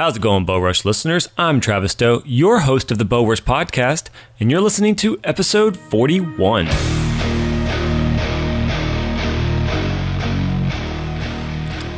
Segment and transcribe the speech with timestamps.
[0.00, 1.28] How's it going, BowRush listeners?
[1.36, 4.08] I'm Travis Stowe, your host of the BowRush podcast,
[4.40, 6.68] and you're listening to episode 41.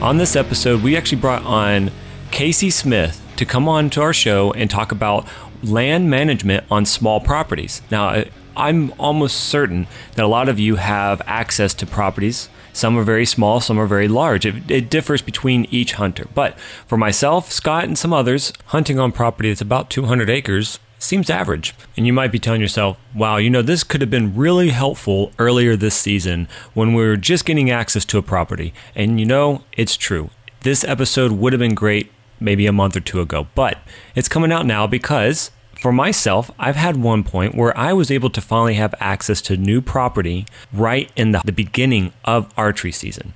[0.03, 1.93] On this episode, we actually brought on
[2.33, 5.29] Casey Smith to come on to our show and talk about
[5.63, 7.83] land management on small properties.
[7.89, 8.25] Now,
[8.57, 13.27] I'm almost certain that a lot of you have access to properties some are very
[13.27, 14.47] small, some are very large.
[14.47, 16.27] It, it, differs between each hunter.
[16.35, 21.29] But for myself, Scott, and some others, hunting on property that's about 200 acres seems
[21.29, 21.75] average.
[21.97, 25.33] And you might be telling yourself, wow, you know, this could have been really helpful
[25.39, 28.73] earlier this season when we were just getting access to a property.
[28.95, 30.31] And you know, it's true.
[30.61, 33.79] This episode would have been great maybe a month or two ago, but
[34.15, 35.51] it's coming out now because
[35.83, 39.57] for myself, I've had one point where I was able to finally have access to
[39.57, 43.33] new property right in the, the beginning of archery season.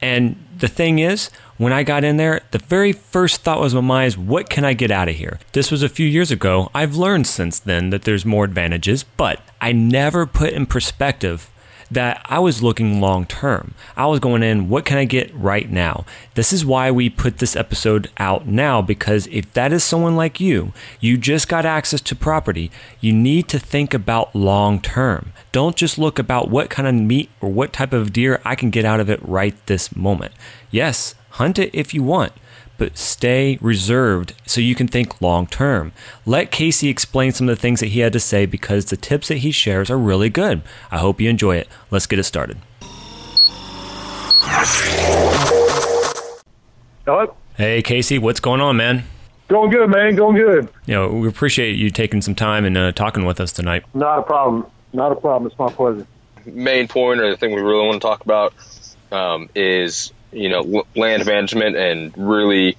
[0.00, 1.28] And the thing is,
[1.58, 4.48] when I got in there, the very first thought was in my mind is, what
[4.48, 5.38] can I get out of here?
[5.52, 6.70] This was a few years ago.
[6.74, 11.49] I've learned since then that there's more advantages, but I never put in perspective
[11.90, 13.74] that I was looking long term.
[13.96, 16.04] I was going in, what can I get right now?
[16.34, 20.40] This is why we put this episode out now because if that is someone like
[20.40, 25.32] you, you just got access to property, you need to think about long term.
[25.52, 28.70] Don't just look about what kind of meat or what type of deer I can
[28.70, 30.32] get out of it right this moment.
[30.70, 32.32] Yes, hunt it if you want
[32.80, 35.92] but stay reserved so you can think long term.
[36.24, 39.28] Let Casey explain some of the things that he had to say because the tips
[39.28, 40.62] that he shares are really good.
[40.90, 41.68] I hope you enjoy it.
[41.90, 42.56] Let's get it started.
[47.04, 47.34] Hello?
[47.58, 49.04] Hey, Casey, what's going on, man?
[49.48, 50.16] Going good, man.
[50.16, 50.66] Going good.
[50.86, 53.84] You know, we appreciate you taking some time and uh, talking with us tonight.
[53.92, 54.66] Not a problem.
[54.94, 55.50] Not a problem.
[55.50, 56.06] It's my pleasure.
[56.46, 58.54] Main point, or the thing we really want to talk about,
[59.12, 62.76] um, is you know land management and really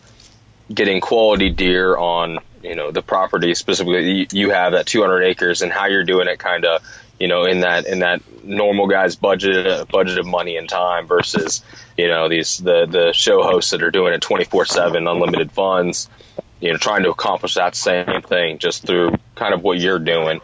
[0.73, 4.27] getting quality deer on you know the property specifically.
[4.31, 6.81] You have that 200 acres and how you're doing it kind of
[7.19, 11.64] you know in that in that normal guy's budget budget of money and time versus
[11.98, 16.09] you know these the the show hosts that are doing it 24 7 unlimited funds
[16.61, 20.39] you know trying to accomplish that same thing just through kind of what you're doing.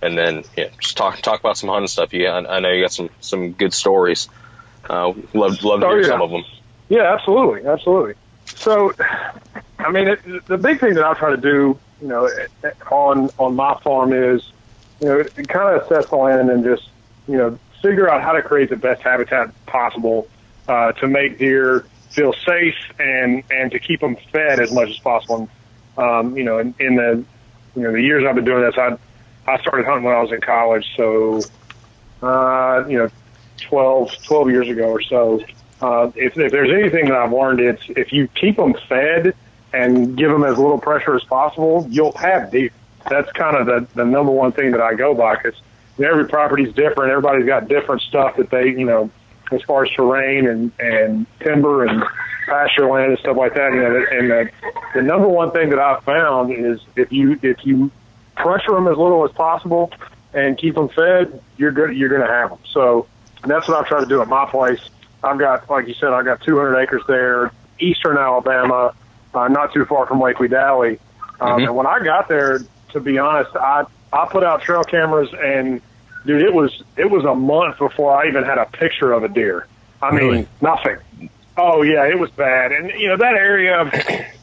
[0.00, 2.12] And then you know, just talk talk about some hunting stuff.
[2.12, 4.28] You I, I know you got some some good stories
[4.88, 6.06] uh, love love to oh, hear yeah.
[6.08, 6.44] some of them.
[6.88, 8.14] Yeah, absolutely, absolutely.
[8.46, 8.92] So,
[9.78, 12.30] I mean, it, the big thing that I try to do, you know,
[12.90, 14.50] on on my farm is,
[15.00, 16.88] you know, kind of assess the land and just,
[17.26, 20.26] you know, figure out how to create the best habitat possible
[20.66, 24.98] uh, to make deer feel safe and and to keep them fed as much as
[24.98, 25.48] possible.
[25.96, 27.24] Um, you know, in, in the
[27.76, 28.96] you know the years I've been doing this, I
[29.46, 31.40] I started hunting when I was in college, so
[32.22, 33.10] uh, you know,
[33.60, 35.40] 12, 12 years ago or so.
[35.80, 39.34] Uh, if, if there's anything that I've learned, it's if you keep them fed
[39.72, 42.70] and give them as little pressure as possible, you'll have deer.
[43.08, 45.60] That's kind of the, the number one thing that I go by because
[46.02, 47.10] every property's different.
[47.10, 49.10] Everybody's got different stuff that they, you know,
[49.52, 52.02] as far as terrain and, and timber and
[52.46, 53.72] pasture land and stuff like that.
[53.72, 54.50] You know, and the,
[54.94, 57.90] the number one thing that I've found is if you if you
[58.36, 59.92] pressure them as little as possible
[60.32, 61.96] and keep them fed, you're good.
[61.96, 62.58] You're going to have them.
[62.72, 63.06] So
[63.42, 64.80] and that's what I try to do at my place.
[65.22, 68.94] I've got, like you said, I've got 200 acres there, eastern Alabama,
[69.34, 70.98] uh, not too far from Lake Wedowee.
[71.40, 71.64] Um, mm-hmm.
[71.66, 72.60] And when I got there,
[72.90, 75.80] to be honest, I I put out trail cameras, and
[76.24, 79.28] dude, it was it was a month before I even had a picture of a
[79.28, 79.66] deer.
[80.00, 80.48] I mean, really?
[80.60, 80.96] nothing.
[81.56, 83.80] Oh yeah, it was bad, and you know that area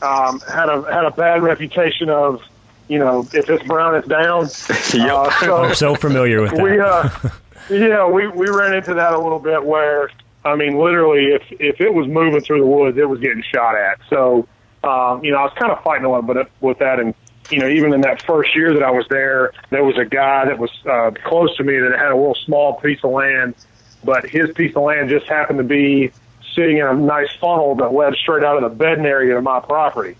[0.01, 2.41] um, had a had a bad reputation of,
[2.89, 4.41] you know, if it's brown, it's down.
[4.93, 5.11] yep.
[5.11, 6.61] Uh, so I'm so familiar with that.
[6.61, 7.09] We, uh,
[7.69, 10.09] Yeah, we we ran into that a little bit where
[10.45, 13.75] I mean, literally, if if it was moving through the woods, it was getting shot
[13.75, 13.99] at.
[14.09, 14.47] So,
[14.83, 17.15] um, you know, I was kind of fighting a little bit with that, and
[17.49, 20.45] you know, even in that first year that I was there, there was a guy
[20.45, 23.55] that was uh, close to me that had a little small piece of land,
[24.03, 26.11] but his piece of land just happened to be
[26.53, 29.59] sitting in a nice funnel that led straight out of the bedding area of my
[29.59, 30.15] property,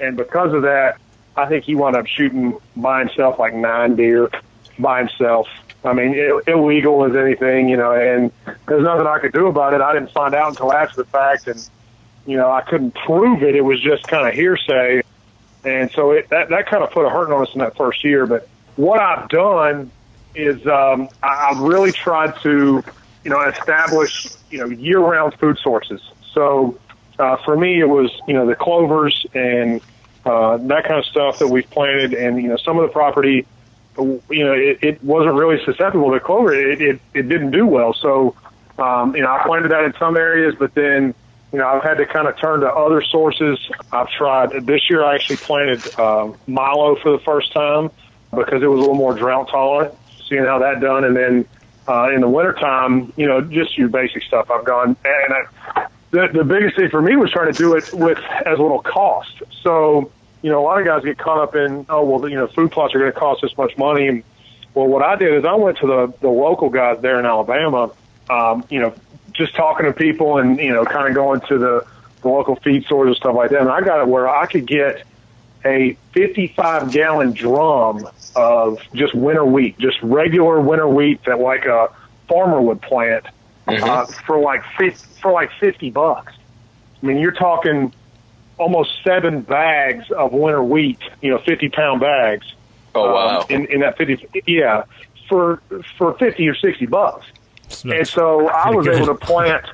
[0.00, 1.00] and because of that,
[1.36, 4.30] I think he wound up shooting by himself like nine deer
[4.80, 5.46] by himself
[5.82, 6.14] I mean,
[6.46, 8.30] illegal as anything, you know, and
[8.66, 9.80] there's nothing I could do about it.
[9.80, 11.68] I didn't find out until after the fact, and
[12.26, 13.56] you know, I couldn't prove it.
[13.56, 15.02] It was just kind of hearsay,
[15.64, 18.04] and so it, that that kind of put a hurt on us in that first
[18.04, 18.26] year.
[18.26, 18.46] But
[18.76, 19.90] what I've done
[20.34, 22.84] is um, I, I've really tried to,
[23.24, 26.02] you know, establish you know year-round food sources.
[26.34, 26.78] So
[27.18, 29.80] uh, for me, it was you know the clovers and
[30.26, 33.46] uh, that kind of stuff that we've planted, and you know some of the property
[34.30, 36.54] you know, it, it wasn't really susceptible to clover.
[36.54, 37.94] It, it, it didn't do well.
[37.94, 38.34] So,
[38.78, 41.14] um, you know, I planted that in some areas, but then
[41.52, 43.58] you know, I've had to kind of turn to other sources.
[43.92, 45.02] I've tried this year.
[45.02, 47.90] I actually planted uh, milo for the first time
[48.30, 49.94] because it was a little more drought tolerant.
[50.28, 51.48] Seeing how that done, and then
[51.88, 54.48] uh, in the wintertime, you know, just your basic stuff.
[54.48, 57.92] I've gone and I, the the biggest thing for me was trying to do it
[57.92, 59.42] with as little cost.
[59.62, 60.12] So
[60.42, 62.72] you know, a lot of guys get caught up in oh well, you know, food
[62.72, 64.22] plots are going to cost this much money.
[64.74, 67.90] Well, what I did is I went to the the local guys there in Alabama.
[68.28, 68.94] Um, you know,
[69.32, 71.86] just talking to people and you know, kind of going to the
[72.22, 73.60] the local feed stores and stuff like that.
[73.60, 75.04] And I got it where I could get
[75.64, 81.88] a 55 gallon drum of just winter wheat, just regular winter wheat that like a
[82.28, 83.26] farmer would plant
[83.66, 83.84] mm-hmm.
[83.84, 86.32] uh, for like 50, for like 50 bucks.
[87.02, 87.92] I mean, you're talking
[88.60, 92.46] almost seven bags of winter wheat, you know, 50 pound bags.
[92.94, 93.40] Oh wow!
[93.40, 94.84] Um, in, in that 50, yeah,
[95.28, 95.62] for
[95.96, 97.26] for 50 or 60 bucks.
[97.84, 98.96] And so I was good.
[98.96, 99.64] able to plant.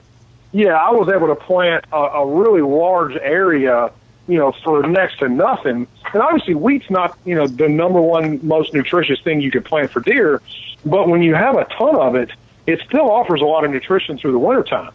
[0.53, 3.91] Yeah, I was able to plant a, a really large area
[4.29, 5.87] you know, for next to nothing.
[6.13, 9.91] And obviously, wheat's not, you know, the number one most nutritious thing you could plant
[9.91, 10.43] for deer.
[10.85, 12.31] But when you have a ton of it,
[12.67, 14.93] it still offers a lot of nutrition through the wintertime.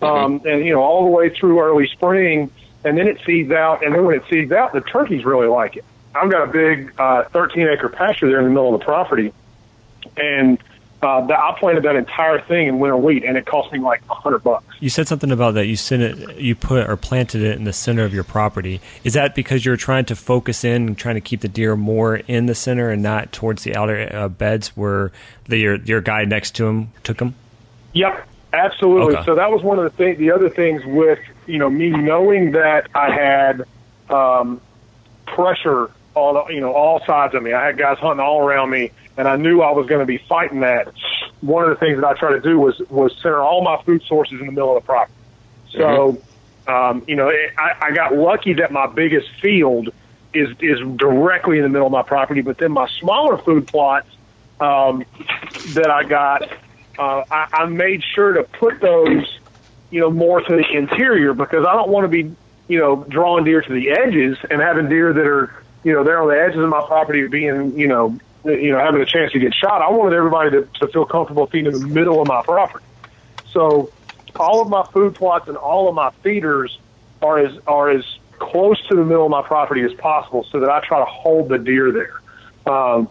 [0.00, 0.04] Mm-hmm.
[0.04, 2.50] Um, and, you know, all the way through early spring.
[2.84, 3.84] And then it seeds out.
[3.84, 5.84] And then when it seeds out, the turkeys really like it.
[6.14, 9.32] I've got a big uh, 13 acre pasture there in the middle of the property.
[10.16, 10.58] And
[11.02, 14.02] uh, that I planted that entire thing in winter wheat, and it cost me like
[14.08, 14.64] a hundred bucks.
[14.78, 15.66] You said something about that.
[15.66, 18.80] You sent it, you put or planted it in the center of your property.
[19.02, 22.16] Is that because you're trying to focus in and trying to keep the deer more
[22.16, 25.10] in the center and not towards the outer uh, beds where
[25.46, 27.34] the, your your guy next to him took them?
[27.94, 29.16] Yep, absolutely.
[29.16, 29.24] Okay.
[29.24, 30.18] So that was one of the things.
[30.18, 33.64] The other things with you know me knowing that I had
[34.10, 34.60] um,
[35.26, 37.52] pressure on you know all sides of me.
[37.52, 40.18] I had guys hunting all around me and I knew I was going to be
[40.18, 40.92] fighting that.
[41.40, 44.02] One of the things that I tried to do was was center all my food
[44.04, 45.14] sources in the middle of the property.
[45.70, 46.12] So,
[46.68, 46.70] mm-hmm.
[46.70, 49.90] um, you know, it, I, I got lucky that my biggest field
[50.32, 54.08] is is directly in the middle of my property, but then my smaller food plots
[54.60, 55.04] um,
[55.74, 56.42] that I got,
[56.98, 59.38] uh, I, I made sure to put those,
[59.92, 62.34] you know, more to the interior because I don't want to be,
[62.66, 66.20] you know, drawing deer to the edges and having deer that are, you know, they're
[66.20, 69.38] on the edges of my property being, you know, you know, having a chance to
[69.38, 69.82] get shot.
[69.82, 72.84] I wanted everybody to, to feel comfortable feeding in the middle of my property.
[73.52, 73.92] So
[74.34, 76.78] all of my food plots and all of my feeders
[77.20, 78.04] are as are as
[78.38, 81.50] close to the middle of my property as possible, so that I try to hold
[81.50, 82.20] the deer there.
[82.72, 83.08] Um,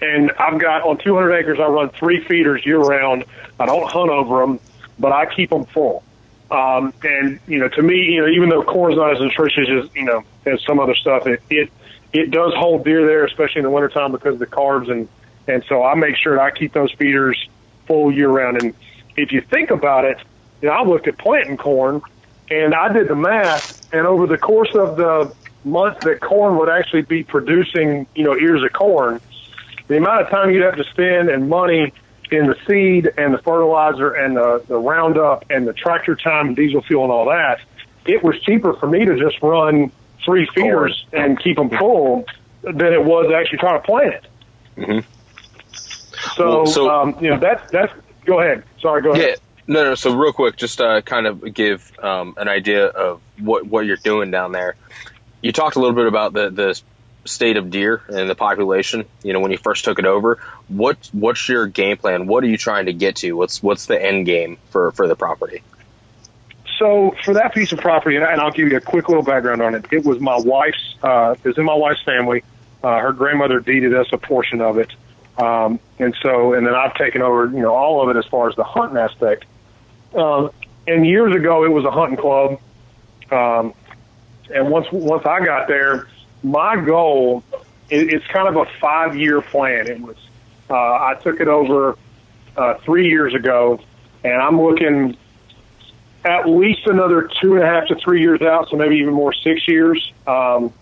[0.00, 3.24] and I've got on 200 acres, I run three feeders year round.
[3.60, 4.60] I don't hunt over them,
[4.98, 6.02] but I keep them full.
[6.50, 9.94] Um, and you know, to me, you know, even though corn's not as nutritious as
[9.94, 11.70] you know as some other stuff, it it
[12.12, 14.90] it does hold deer there, especially in the wintertime because of the carbs.
[14.90, 15.08] And,
[15.46, 17.48] and so I make sure that I keep those feeders
[17.86, 18.62] full year round.
[18.62, 18.74] And
[19.16, 20.18] if you think about it,
[20.62, 22.00] you know, I looked at planting corn
[22.50, 23.92] and I did the math.
[23.92, 25.34] And over the course of the
[25.64, 29.20] months that corn would actually be producing, you know, ears of corn,
[29.86, 31.92] the amount of time you'd have to spend and money
[32.32, 36.56] in the seed and the fertilizer and the, the roundup and the tractor time and
[36.56, 37.60] diesel fuel and all that,
[38.06, 39.92] it was cheaper for me to just run
[40.24, 42.24] three feeders and keep them full
[42.62, 44.26] than it was actually trying to plant it.
[44.76, 45.08] Mm-hmm.
[46.36, 47.92] So, well, so um, you know, that's that's.
[48.24, 48.64] Go ahead.
[48.80, 49.02] Sorry.
[49.02, 49.28] Go ahead.
[49.28, 49.34] Yeah.
[49.66, 49.94] No, no.
[49.94, 53.96] So real quick, just to kind of give um, an idea of what what you're
[53.96, 54.74] doing down there.
[55.40, 56.80] You talked a little bit about the the
[57.28, 59.04] state of deer and the population.
[59.22, 62.26] You know, when you first took it over, what what's your game plan?
[62.26, 63.32] What are you trying to get to?
[63.32, 65.62] What's what's the end game for for the property?
[66.78, 69.74] So for that piece of property, and I'll give you a quick little background on
[69.74, 69.86] it.
[69.90, 70.96] It was my wife's.
[71.02, 72.44] Uh, it was in my wife's family.
[72.82, 74.92] Uh, her grandmother deeded us a portion of it,
[75.36, 78.48] um, and so and then I've taken over, you know, all of it as far
[78.48, 79.44] as the hunting aspect.
[80.14, 80.50] Um,
[80.86, 82.60] and years ago, it was a hunting club.
[83.30, 83.74] Um,
[84.54, 86.06] and once once I got there,
[86.42, 87.42] my goal
[87.90, 89.88] it, it's kind of a five year plan.
[89.88, 90.16] It was
[90.70, 91.96] uh, I took it over
[92.56, 93.80] uh, three years ago,
[94.24, 95.16] and I'm looking
[96.24, 99.32] at least another two and a half to three years out, so maybe even more
[99.32, 100.12] six years.
[100.26, 100.72] Um,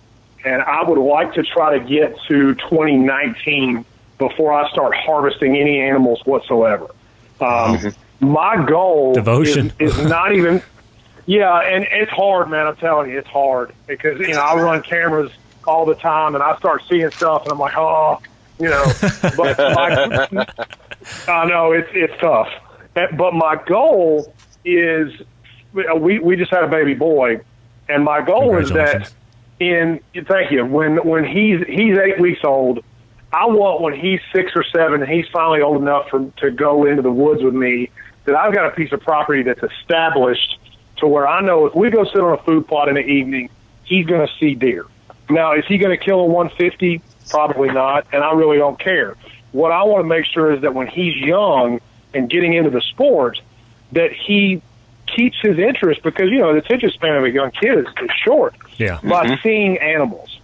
[0.45, 3.85] and I would like to try to get to 2019
[4.19, 6.87] before I start harvesting any animals whatsoever.
[7.41, 8.33] Um, mm-hmm.
[8.33, 9.73] My goal Devotion.
[9.79, 10.63] Is, is not even.
[11.29, 12.69] Yeah, and it's hard, man.
[12.69, 15.33] I'm telling you, it's hard because you know I run cameras
[15.67, 18.21] all the time, and I start seeing stuff, and I'm like, oh,
[18.59, 18.85] you know.
[19.37, 20.47] But my,
[21.29, 22.49] I know it's it's tough,
[22.95, 24.33] but my goal
[24.65, 25.13] is
[25.73, 27.41] we we just had a baby boy,
[27.89, 29.13] and my goal is that
[29.61, 32.83] in thank you when when he's he's eight weeks old,
[33.33, 36.87] I want when he's six or seven and he's finally old enough for, to go
[36.87, 37.91] into the woods with me
[38.25, 40.59] that I've got a piece of property that's established
[40.99, 43.51] to where I know if we go sit on a food plot in the evening,
[43.85, 44.87] he's going to see deer.
[45.29, 47.01] Now, is he going to kill a 150?
[47.29, 49.17] Probably not, and I really don't care.
[49.53, 51.81] What I want to make sure is that when he's young
[52.15, 53.41] and getting into the sport,
[53.93, 54.63] that he
[55.07, 58.11] keeps his interest because you know the attention span of a young kid is, is
[58.25, 58.55] short.
[58.77, 59.01] Yeah.
[59.03, 59.43] By mm-hmm.
[59.43, 60.39] seeing animals,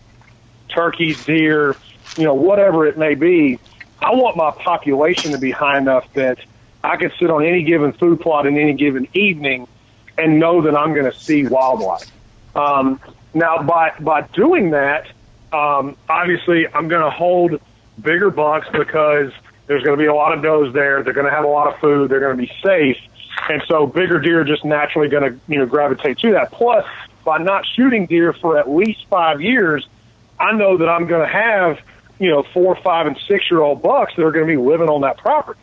[0.68, 1.76] turkeys, deer,
[2.16, 3.58] you know, whatever it may be,
[4.00, 6.38] I want my population to be high enough that
[6.82, 9.68] I can sit on any given food plot in any given evening
[10.18, 12.10] and know that I'm going to see wildlife.
[12.54, 13.00] Um,
[13.34, 15.06] now, by by doing that,
[15.52, 17.60] um, obviously I'm going to hold
[18.00, 19.32] bigger bucks because
[19.66, 21.02] there's going to be a lot of does there.
[21.02, 22.10] They're going to have a lot of food.
[22.10, 22.98] They're going to be safe,
[23.48, 26.52] and so bigger deer are just naturally going to you know gravitate to that.
[26.52, 26.84] Plus,
[27.24, 29.86] by not shooting deer for at least five years,
[30.38, 31.78] I know that I'm going to have
[32.18, 34.88] you know four, five, and six year old bucks that are going to be living
[34.88, 35.60] on that property.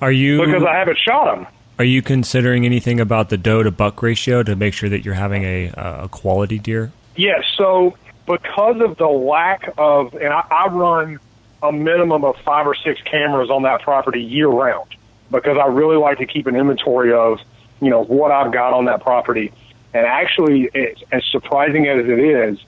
[0.00, 1.46] Are you because I haven't shot them?
[1.78, 5.14] Are you considering anything about the doe to buck ratio to make sure that you're
[5.14, 6.92] having a, a quality deer?
[7.16, 7.44] Yes.
[7.56, 11.18] So because of the lack of, and I, I run
[11.62, 14.94] a minimum of five or six cameras on that property year round
[15.30, 17.40] because I really like to keep an inventory of,
[17.80, 19.52] you know, what I've got on that property.
[19.94, 22.58] And actually, it's, as surprising as it is,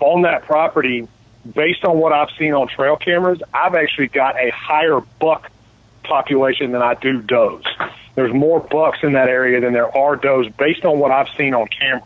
[0.00, 1.06] on that property,
[1.54, 5.50] based on what I've seen on trail cameras, I've actually got a higher buck
[6.10, 7.62] population than I do does.
[8.16, 11.54] There's more bucks in that area than there are does based on what I've seen
[11.54, 12.02] on camera.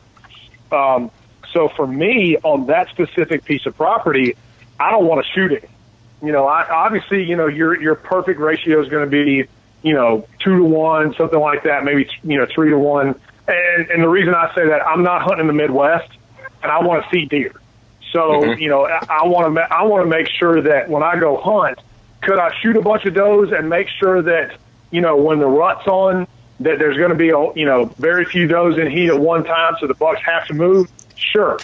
[0.71, 1.11] Um,
[1.53, 4.37] so for me, on that specific piece of property,
[4.79, 5.69] I don't want to shoot it.
[6.23, 9.49] You know, I, obviously, you know, your your perfect ratio is going to be,
[9.83, 13.15] you know, two to one, something like that, maybe you know three to one.
[13.47, 16.11] And and the reason I say that, I'm not hunting in the Midwest,
[16.63, 17.53] and I want to see deer.
[18.13, 18.61] So mm-hmm.
[18.61, 21.79] you know, I want to I want to make sure that when I go hunt,
[22.25, 24.57] could I shoot a bunch of does and make sure that
[24.90, 26.26] you know when the rut's on,
[26.61, 29.45] that there's going to be a you know very few does in heat at one
[29.45, 30.88] time, so the bucks have to move.
[31.16, 31.59] Sure,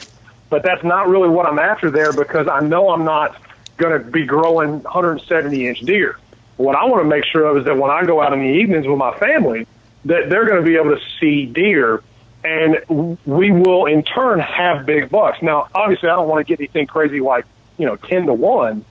[0.48, 3.40] but that's not really what I'm after there because I know I'm not
[3.76, 6.16] going to be growing 170 inch deer.
[6.56, 8.46] What I want to make sure of is that when I go out in the
[8.46, 9.66] evenings with my family,
[10.04, 12.02] that they're going to be able to see deer
[12.42, 15.42] and we will in turn have big bucks.
[15.42, 17.44] Now, obviously, I don't want to get anything crazy like,
[17.76, 18.84] you know, 10 to 1,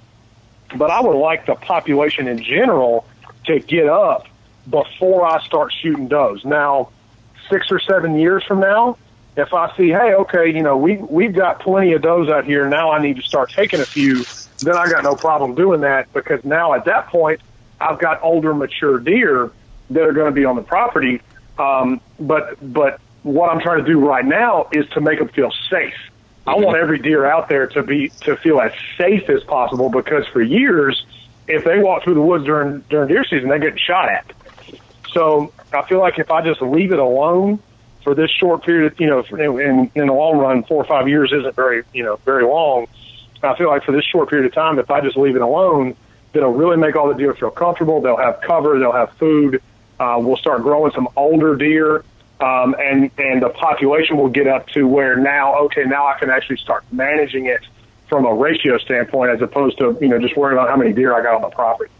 [0.75, 3.05] but I would like the population in general
[3.45, 4.27] to get up
[4.69, 6.45] before I start shooting does.
[6.45, 6.89] Now,
[7.49, 8.97] six or seven years from now,
[9.35, 12.67] if I see, hey, okay, you know, we we've got plenty of does out here.
[12.67, 14.25] Now I need to start taking a few.
[14.59, 17.39] Then I got no problem doing that because now at that point
[17.79, 19.51] I've got older, mature deer
[19.89, 21.21] that are going to be on the property.
[21.57, 25.51] Um, but but what I'm trying to do right now is to make them feel
[25.69, 25.95] safe.
[26.47, 30.25] I want every deer out there to be to feel as safe as possible because
[30.27, 31.05] for years,
[31.47, 34.31] if they walk through the woods during during deer season, they get shot at.
[35.11, 37.59] So I feel like if I just leave it alone
[38.03, 41.31] for this short period, you know, in in the long run, four or five years
[41.33, 42.87] isn't very, you know, very long.
[43.41, 45.95] I feel like for this short period of time, if I just leave it alone,
[46.33, 48.01] it'll really make all the deer feel comfortable.
[48.01, 49.61] They'll have cover, they'll have food.
[49.99, 52.03] Uh, we'll start growing some older deer,
[52.39, 56.29] um, and and the population will get up to where now, okay, now I can
[56.29, 57.61] actually start managing it
[58.07, 61.13] from a ratio standpoint, as opposed to you know just worrying about how many deer
[61.13, 61.91] I got on the property.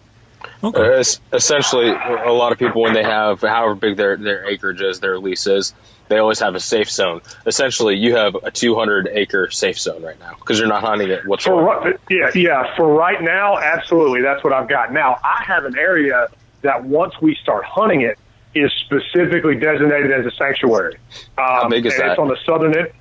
[0.64, 1.00] Okay.
[1.00, 1.04] Uh,
[1.34, 5.20] essentially, a lot of people when they have however big their their acreage is, their
[5.20, 5.74] lease is,
[6.08, 7.22] they always have a safe zone.
[7.46, 11.26] Essentially, you have a 200 acre safe zone right now because you're not hunting it
[11.26, 11.98] whatsoever.
[11.98, 12.76] For, yeah, yeah.
[12.76, 14.92] For right now, absolutely, that's what I've got.
[14.92, 16.28] Now, I have an area
[16.62, 18.18] that once we start hunting it
[18.56, 20.96] is specifically designated as a sanctuary.
[21.38, 22.12] Um, How big is that?
[22.12, 22.92] It's on the southern end.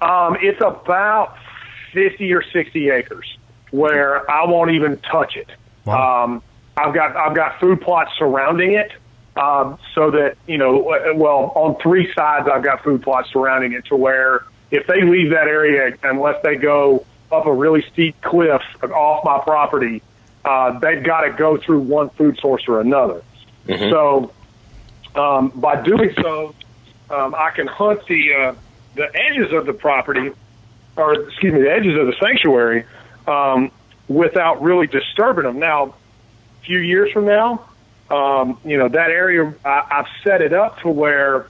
[0.00, 1.36] Um, it's about
[1.92, 3.38] 50 or 60 acres
[3.70, 5.48] where I won't even touch it.
[5.84, 6.24] Wow.
[6.24, 6.42] Um,
[6.76, 8.92] I've got I've got food plots surrounding it,
[9.36, 10.78] um, so that you know,
[11.14, 15.30] well, on three sides I've got food plots surrounding it to where if they leave
[15.30, 20.02] that area, unless they go up a really steep cliff off my property,
[20.44, 23.22] uh, they've got to go through one food source or another.
[23.66, 23.90] Mm-hmm.
[23.90, 24.32] So
[25.14, 26.54] um, by doing so,
[27.10, 28.54] um, I can hunt the uh,
[28.94, 30.30] the edges of the property,
[30.96, 32.84] or excuse me, the edges of the sanctuary,
[33.26, 33.70] um,
[34.08, 35.58] without really disturbing them.
[35.58, 37.68] Now, a few years from now,
[38.10, 41.46] um, you know, that area, I, I've set it up to where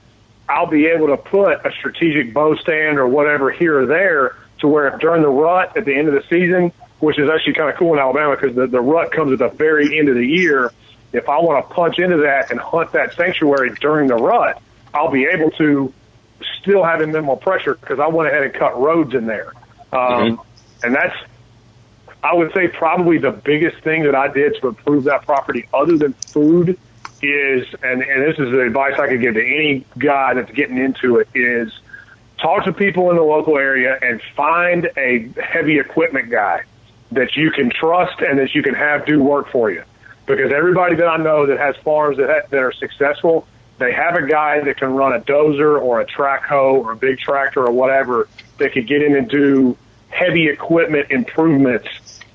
[0.47, 4.67] I'll be able to put a strategic bow stand or whatever here or there to
[4.67, 7.75] where during the rut at the end of the season, which is actually kind of
[7.75, 10.71] cool in Alabama because the, the rut comes at the very end of the year.
[11.13, 14.61] If I want to punch into that and hunt that sanctuary during the rut,
[14.93, 15.93] I'll be able to
[16.59, 19.53] still have minimal pressure because I went ahead and cut roads in there.
[19.91, 20.85] Um, mm-hmm.
[20.85, 21.15] And that's
[22.23, 25.97] I would say probably the biggest thing that I did to improve that property, other
[25.97, 26.79] than food
[27.21, 30.77] is, and, and this is the advice I could give to any guy that's getting
[30.77, 31.73] into it, is
[32.37, 36.63] talk to people in the local area and find a heavy equipment guy
[37.11, 39.83] that you can trust and that you can have do work for you.
[40.25, 43.45] Because everybody that I know that has farms that, ha- that are successful,
[43.79, 46.95] they have a guy that can run a dozer or a track hoe or a
[46.95, 49.77] big tractor or whatever that could get in and do
[50.09, 51.87] heavy equipment improvements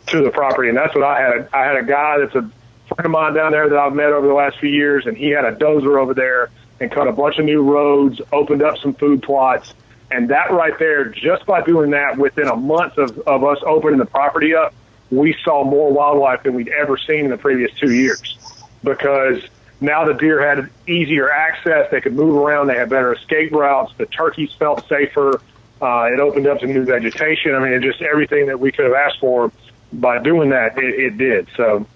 [0.06, 0.68] to the property.
[0.68, 1.48] And that's what I had.
[1.52, 2.50] I had a guy that's a
[2.88, 5.30] friend of mine down there that I've met over the last few years, and he
[5.30, 8.94] had a dozer over there and cut a bunch of new roads, opened up some
[8.94, 9.74] food plots.
[10.10, 13.98] And that right there, just by doing that within a month of, of us opening
[13.98, 14.74] the property up,
[15.10, 18.36] we saw more wildlife than we'd ever seen in the previous two years
[18.84, 19.42] because
[19.80, 21.90] now the deer had easier access.
[21.90, 22.66] They could move around.
[22.66, 23.92] They had better escape routes.
[23.96, 25.40] The turkeys felt safer.
[25.80, 27.54] Uh, it opened up some new vegetation.
[27.54, 29.52] I mean, it just everything that we could have asked for
[29.92, 31.48] by doing that, it, it did.
[31.56, 31.86] So,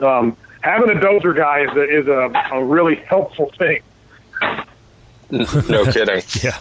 [0.00, 3.82] um, having a dozer guy is a, is a, a really helpful thing.
[5.30, 6.22] no kidding.
[6.42, 6.58] Yeah.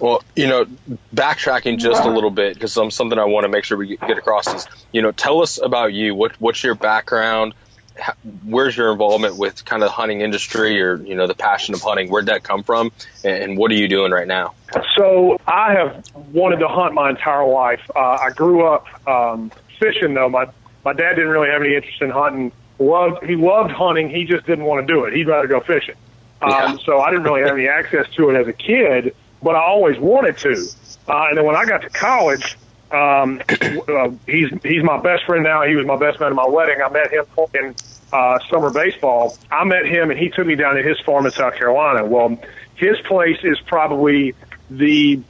[0.00, 0.66] Well, you know,
[1.14, 4.18] backtracking just a little bit because um, something I want to make sure we get
[4.18, 6.14] across is, you know, tell us about you.
[6.14, 7.54] What what's your background?
[7.98, 8.14] How,
[8.44, 11.82] where's your involvement with kind of the hunting industry or you know the passion of
[11.82, 12.10] hunting?
[12.10, 12.92] Where'd that come from?
[13.24, 14.54] And, and what are you doing right now?
[14.96, 17.80] So I have wanted to hunt my entire life.
[17.94, 19.50] Uh, I grew up um,
[19.80, 20.28] fishing though.
[20.28, 20.46] My
[20.84, 22.52] my dad didn't really have any interest in hunting.
[22.78, 24.08] Loved he loved hunting.
[24.10, 25.14] He just didn't want to do it.
[25.14, 25.96] He'd rather go fishing.
[26.40, 26.76] Um, Yeah.
[26.84, 29.98] So I didn't really have any access to it as a kid, but I always
[29.98, 30.66] wanted to.
[31.08, 32.56] Uh, and then when I got to college,
[32.90, 33.40] um,
[33.88, 35.62] uh, he's he's my best friend now.
[35.64, 36.80] He was my best man at my wedding.
[36.84, 37.74] I met him playing
[38.12, 39.36] uh, summer baseball.
[39.50, 42.04] I met him, and he took me down to his farm in South Carolina.
[42.04, 42.38] Well,
[42.76, 44.34] his place is probably
[44.70, 45.20] the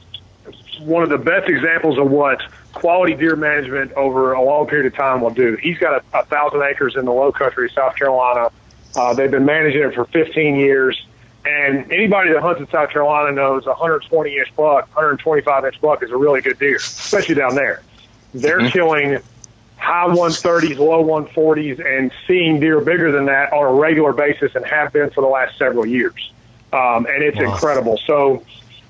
[0.79, 2.41] one of the best examples of what
[2.73, 5.57] quality deer management over a long period of time will do.
[5.61, 8.51] He's got a, a thousand acres in the low country of South Carolina.
[8.95, 11.05] Uh, they've been managing it for 15 years.
[11.45, 16.03] And anybody that hunts in South Carolina knows a 120 inch buck, 125 inch buck
[16.03, 17.81] is a really good deer, especially down there.
[18.33, 19.19] They're killing
[19.77, 24.65] high 130s, low 140s, and seeing deer bigger than that on a regular basis and
[24.65, 26.31] have been for the last several years.
[26.73, 27.53] Um, and it's Wow.
[27.53, 27.99] incredible.
[28.05, 28.43] So,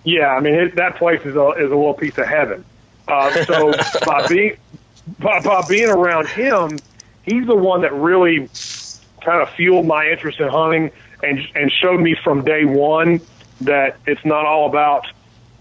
[0.04, 2.66] yeah, I mean, it, that place is a, is a little piece of heaven.
[3.08, 3.74] Uh, so
[4.06, 4.58] by being,
[5.20, 6.82] by, by being around him,
[7.24, 8.50] he's the one that really
[9.22, 10.92] kind of fueled my interest in hunting
[11.24, 13.22] and and showed me from day one
[13.62, 15.08] that it's not all about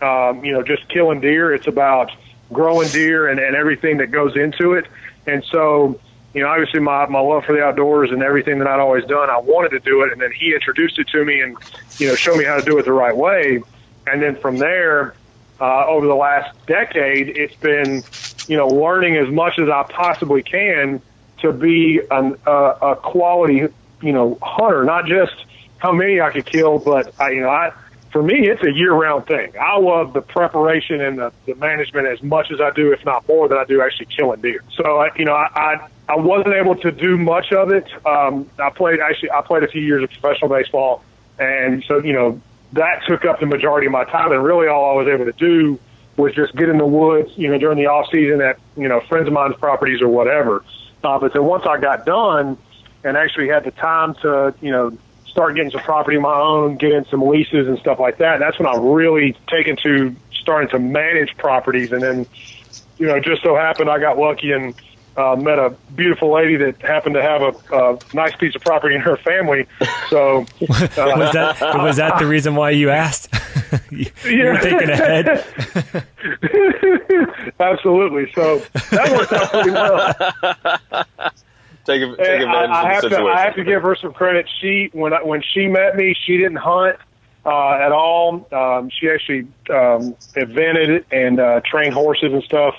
[0.01, 1.53] um, you know just killing deer.
[1.55, 2.11] It's about
[2.53, 4.87] growing deer and, and everything that goes into it.
[5.27, 6.01] And so,
[6.33, 9.29] you know, obviously my my love for the outdoors and everything that I'd always done,
[9.31, 10.13] I wanted to do it.
[10.13, 11.57] And then he introduced it to me and
[11.99, 13.63] you know showed me how to do it the right way.
[14.07, 15.15] And then from there,
[15.61, 18.03] uh, over the last decade, it's been
[18.47, 21.03] you know learning as much as I possibly can
[21.39, 23.69] to be an, uh, a quality,
[24.03, 25.35] you know, hunter, not just
[25.79, 27.73] how many I could kill, but I, you know, I,
[28.11, 29.53] for me, it's a year-round thing.
[29.61, 33.27] I love the preparation and the, the management as much as I do, if not
[33.29, 34.63] more, than I do actually killing deer.
[34.77, 37.87] So, I, you know, I, I, I wasn't able to do much of it.
[38.07, 41.05] Um, I played actually, I played a few years of professional baseball,
[41.39, 42.41] and so you know,
[42.73, 44.33] that took up the majority of my time.
[44.33, 45.79] And really, all I was able to do
[46.17, 49.01] was just get in the woods, you know, during the off season at you know
[49.01, 50.65] friends of mine's properties or whatever.
[51.05, 52.57] Uh, but then once I got done
[53.05, 54.97] and actually had the time to, you know,
[55.39, 58.41] start getting some property of my own, get in some leases and stuff like that,
[58.41, 61.93] that's when I really taken to starting to manage properties.
[61.93, 62.27] And then,
[62.99, 64.75] you know, just so happened I got lucky and
[65.17, 68.97] uh, met a beautiful lady that happened to have a, a nice piece of property
[68.97, 69.67] in her family.
[70.09, 70.45] So uh,
[70.97, 73.29] Was that was that the reason why you asked?
[73.91, 75.45] you you were thinking ahead.
[77.61, 78.33] Absolutely.
[78.35, 81.05] So that worked out pretty well.
[81.89, 84.13] Take, take advantage I, I have of the to I have to give her some
[84.13, 84.47] credit.
[84.61, 86.97] She when I, when she met me, she didn't hunt
[87.47, 88.47] uh, at all.
[88.53, 92.75] Um, she actually um, evented and uh, trained horses and stuff.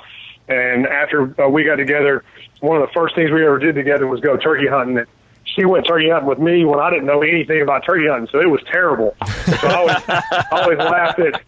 [0.47, 2.23] And after uh, we got together,
[2.59, 4.99] one of the first things we ever did together was go turkey hunting.
[4.99, 5.07] And
[5.43, 8.39] she went turkey hunting with me when I didn't know anything about turkey hunting, so
[8.39, 9.15] it was terrible.
[9.59, 11.41] So I always, I always laughed at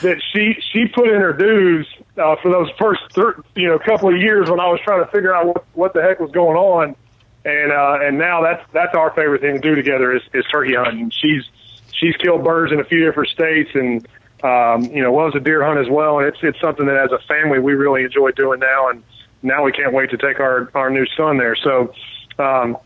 [0.00, 1.86] that she she put in her dues
[2.18, 5.10] uh, for those first thir- you know couple of years when I was trying to
[5.10, 6.96] figure out what what the heck was going on,
[7.44, 10.74] and uh, and now that's that's our favorite thing to do together is, is turkey
[10.74, 11.10] hunting.
[11.10, 11.44] She's
[11.92, 14.06] she's killed birds in a few different states and
[14.42, 17.12] um, you know loves a deer hunt as well, and it's it's something that as
[17.12, 19.02] a family we really enjoy doing now, and
[19.42, 21.56] now we can't wait to take our our new son there.
[21.56, 21.92] So.
[22.38, 22.76] Um,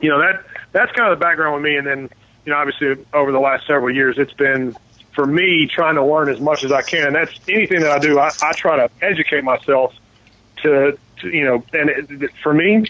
[0.00, 2.10] you know that that's kind of the background with me and then
[2.44, 4.76] you know obviously over the last several years it's been
[5.16, 8.20] for me trying to learn as much as i can that's anything that i do
[8.20, 9.92] i, I try to educate myself
[10.62, 12.86] to, to you know and it, for me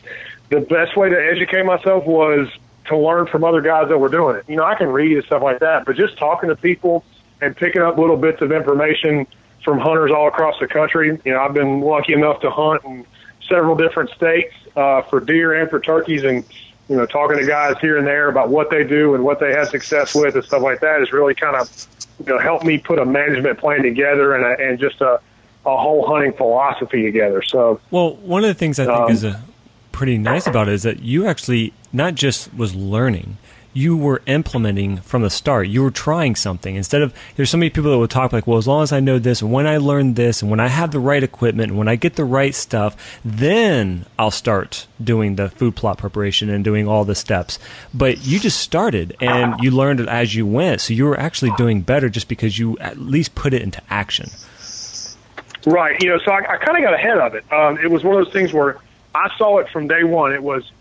[0.50, 2.48] the best way to educate myself was
[2.86, 4.44] to learn from other guys that were doing it.
[4.48, 7.04] You know, I can read and stuff like that, but just talking to people
[7.40, 9.26] and picking up little bits of information
[9.64, 11.20] from hunters all across the country.
[11.24, 13.04] You know, I've been lucky enough to hunt in
[13.48, 16.44] several different states uh, for deer and for turkeys, and
[16.88, 19.50] you know, talking to guys here and there about what they do and what they
[19.50, 21.68] had success with and stuff like that has really kind of
[22.18, 25.20] you know helped me put a management plan together and a, and just a
[25.66, 27.42] a whole hunting philosophy together.
[27.42, 29.42] So, well, one of the things I think um, is a
[29.90, 33.36] pretty nice about it is that you actually not just was learning,
[33.76, 35.68] you were implementing from the start.
[35.68, 38.56] You were trying something instead of there's so many people that would talk like, well,
[38.56, 40.92] as long as I know this, and when I learn this, and when I have
[40.92, 45.50] the right equipment, and when I get the right stuff, then I'll start doing the
[45.50, 47.58] food plot preparation and doing all the steps.
[47.92, 51.52] But you just started and you learned it as you went, so you were actually
[51.58, 54.30] doing better just because you at least put it into action.
[55.66, 56.02] Right.
[56.02, 57.52] You know, so I, I kind of got ahead of it.
[57.52, 58.78] Um, it was one of those things where
[59.14, 60.32] I saw it from day one.
[60.32, 60.72] It was,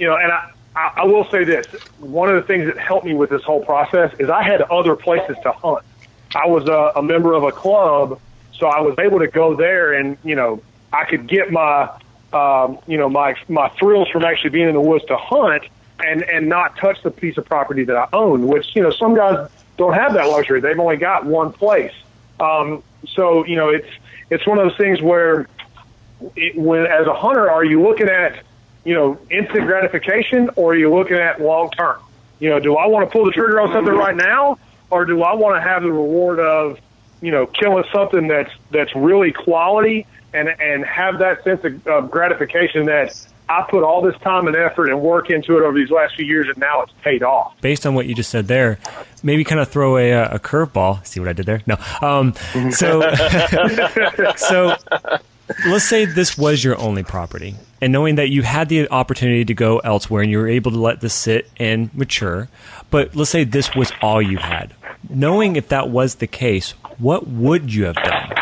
[0.00, 1.66] you know, and I, I, will say this:
[1.98, 4.94] one of the things that helped me with this whole process is I had other
[4.96, 5.84] places to hunt.
[6.34, 8.20] I was a, a member of a club,
[8.52, 11.90] so I was able to go there, and you know, I could get my,
[12.32, 15.64] um, you know, my my thrills from actually being in the woods to hunt,
[15.98, 18.46] and and not touch the piece of property that I own.
[18.46, 20.60] Which you know, some guys don't have that luxury.
[20.60, 21.94] They've only got one place.
[22.38, 23.88] Um, so you know, it's
[24.30, 25.48] it's one of those things where
[26.36, 28.44] it, when as a hunter, are you looking at
[28.84, 32.00] you know instant gratification or are you looking at long term?
[32.38, 35.22] You know, do I want to pull the trigger on something right now, or do
[35.22, 36.78] I want to have the reward of
[37.20, 42.10] you know killing something that's that's really quality and and have that sense of, of
[42.10, 43.14] gratification that
[43.50, 46.24] I put all this time and effort and work into it over these last few
[46.24, 47.60] years, and now it's paid off.
[47.60, 48.78] Based on what you just said there,
[49.24, 51.04] maybe kind of throw a, a curveball.
[51.04, 51.60] See what I did there?
[51.66, 51.76] No.
[52.00, 52.32] Um,
[52.70, 53.00] so,
[54.36, 54.76] so
[55.66, 59.54] let's say this was your only property, and knowing that you had the opportunity to
[59.54, 62.48] go elsewhere and you were able to let this sit and mature,
[62.90, 64.74] but let's say this was all you had.
[65.08, 68.32] Knowing if that was the case, what would you have done?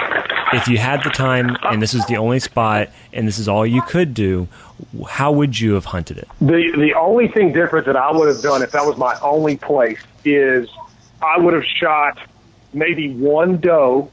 [0.52, 3.66] If you had the time and this is the only spot and this is all
[3.66, 4.48] you could do,
[5.06, 6.28] how would you have hunted it?
[6.40, 9.56] The the only thing different that I would have done if that was my only
[9.56, 10.68] place is
[11.20, 12.18] I would have shot
[12.72, 14.10] maybe one doe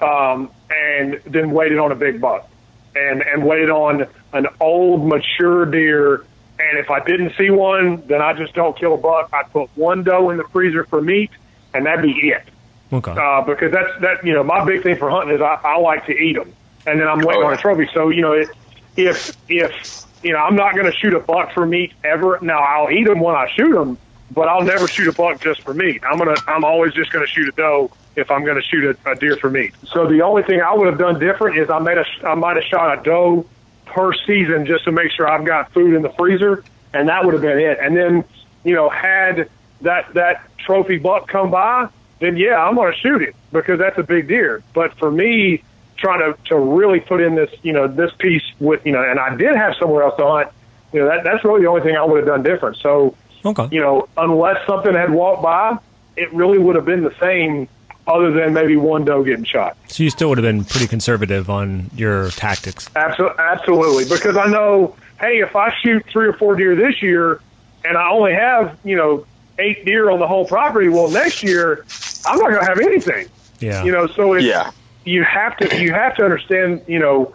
[0.00, 0.50] um,
[0.96, 2.48] and then waited on a big buck
[2.94, 6.24] and, and waited on an old, mature deer.
[6.58, 9.30] And if I didn't see one, then I just don't kill a buck.
[9.32, 11.30] I put one doe in the freezer for meat,
[11.74, 12.44] and that'd be it.
[12.92, 13.12] Okay.
[13.12, 16.06] Uh, because that's that you know my big thing for hunting is I, I like
[16.06, 16.54] to eat them,
[16.86, 17.46] and then I'm waiting oh, yeah.
[17.48, 17.88] on a trophy.
[17.92, 18.48] So you know it,
[18.96, 22.38] if if you know I'm not going to shoot a buck for meat ever.
[22.40, 23.98] Now I'll eat them when I shoot them,
[24.30, 26.02] but I'll never shoot a buck just for meat.
[26.08, 28.96] I'm gonna I'm always just going to shoot a doe if I'm going to shoot
[29.04, 29.74] a, a deer for meat.
[29.92, 32.56] So the only thing I would have done different is I made a I might
[32.56, 33.46] have shot a doe
[33.84, 37.34] per season just to make sure I've got food in the freezer, and that would
[37.34, 37.78] have been it.
[37.80, 38.24] And then
[38.64, 39.50] you know had
[39.82, 43.98] that that trophy buck come by, then yeah, I'm going to shoot it because that's
[43.98, 44.62] a big deer.
[44.74, 45.62] But for me,
[45.96, 49.20] trying to to really put in this you know this piece with you know, and
[49.20, 50.48] I did have somewhere else to hunt.
[50.92, 52.78] You know that that's really the only thing I would have done different.
[52.78, 53.68] So okay.
[53.70, 55.78] you know, unless something had walked by,
[56.16, 57.68] it really would have been the same
[58.06, 59.76] other than maybe one doe getting shot.
[59.88, 62.88] So you still would have been pretty conservative on your tactics.
[62.94, 67.40] Absolutely, absolutely, because I know, hey, if I shoot three or four deer this year,
[67.84, 69.26] and I only have you know
[69.58, 71.84] eight deer on the whole property, well, next year
[72.26, 73.28] I'm not going to have anything.
[73.58, 74.70] Yeah, you know, so it's, yeah,
[75.04, 77.34] you have to you have to understand, you know.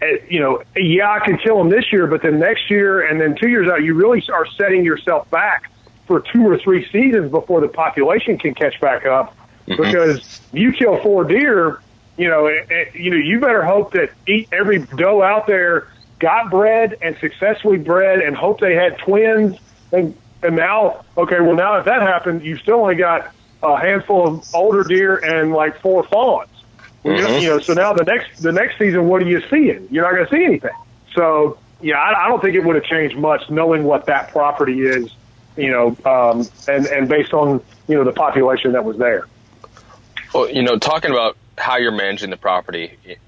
[0.00, 3.20] Eh, you know, yeah, I can kill them this year, but then next year and
[3.20, 5.72] then two years out, you really are setting yourself back
[6.06, 9.34] for two or three seasons before the population can catch back up
[9.68, 9.82] mm-hmm.
[9.82, 11.80] because you kill four deer,
[12.16, 15.88] you know, it, it, you know, you better hope that eat every doe out there
[16.18, 19.56] got bred and successfully bred, and hope they had twins.
[19.92, 24.26] And and now, okay, well now if that happened, you still only got a handful
[24.26, 26.50] of older deer and like four fawns.
[27.04, 27.40] Mm-hmm.
[27.40, 29.88] You know, so now the next the next season, what are you seeing?
[29.90, 30.76] You're not going to see anything.
[31.14, 34.82] So yeah, I, I don't think it would have changed much knowing what that property
[34.82, 35.14] is.
[35.56, 39.26] You know, um, and and based on you know the population that was there.
[40.34, 43.18] Well, you know, talking about how you're managing the property,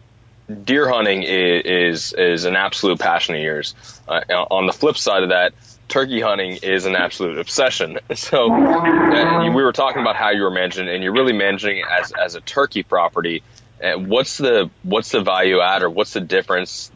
[0.65, 3.75] deer hunting is is, is an absolute passion of yours.
[4.09, 5.53] Uh, on the flip side of that,
[5.89, 7.99] turkey hunting is an absolute obsession.
[8.15, 11.85] So uh, we were talking about how you were managing, and you're really managing it
[11.91, 13.43] as as a turkey property.
[13.81, 16.91] And what's the what's the value add, or what's the difference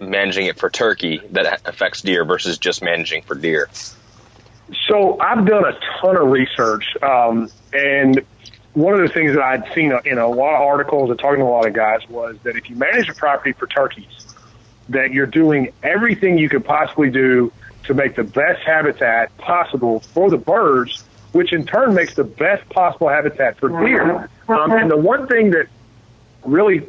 [0.00, 3.68] managing it for turkey that affects deer versus just managing for deer?
[4.88, 8.24] So I've done a ton of research, um, and
[8.74, 11.44] one of the things that I'd seen in a lot of articles and talking to
[11.44, 14.26] a lot of guys was that if you manage a property for turkeys,
[14.88, 17.52] that you're doing everything you could possibly do
[17.84, 22.68] to make the best habitat possible for the birds, which in turn makes the best
[22.70, 24.28] possible habitat for deer.
[24.48, 25.66] Um, and the one thing that
[26.44, 26.86] really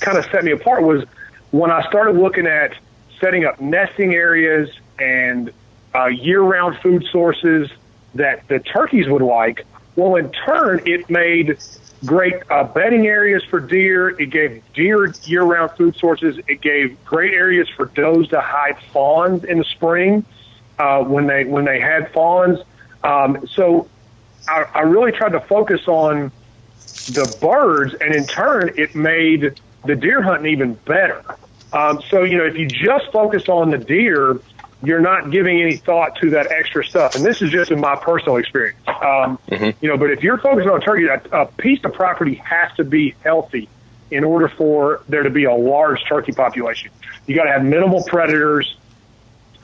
[0.00, 1.04] kind of set me apart was
[1.50, 2.74] when I started looking at
[3.20, 5.52] setting up nesting areas and
[5.94, 7.70] uh, year-round food sources
[8.14, 9.64] that the turkeys would like.
[9.96, 11.58] Well, in turn, it made
[12.04, 14.08] great uh, bedding areas for deer.
[14.08, 16.38] It gave deer year-round food sources.
[16.48, 20.24] It gave great areas for does to hide fawns in the spring
[20.78, 22.58] uh, when they when they had fawns.
[23.04, 23.88] Um, so
[24.48, 26.32] I, I really tried to focus on
[27.08, 31.22] the birds, and in turn, it made the deer hunting even better.
[31.72, 34.40] Um, so you know, if you just focus on the deer,
[34.82, 37.14] you're not giving any thought to that extra stuff.
[37.14, 38.78] And this is just in my personal experience.
[38.86, 39.70] Um, mm-hmm.
[39.80, 42.84] You know, but if you're focusing on turkey, a, a piece of property has to
[42.84, 43.68] be healthy
[44.10, 46.90] in order for there to be a large turkey population.
[47.26, 48.76] You got to have minimal predators.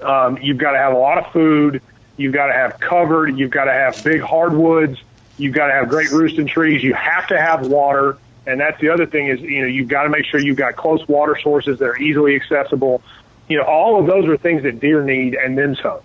[0.01, 1.83] Um, you've got to have a lot of food.
[2.17, 3.37] You've got to have covered.
[3.39, 4.99] You've got to have big hardwoods.
[5.37, 6.83] You've got to have great roosting trees.
[6.83, 8.17] You have to have water.
[8.47, 10.77] And that's the other thing is, you know, you've got to make sure you've got
[10.77, 13.03] close water sources that are easily accessible
[13.49, 16.01] you know, all of those are things that deer need and then some.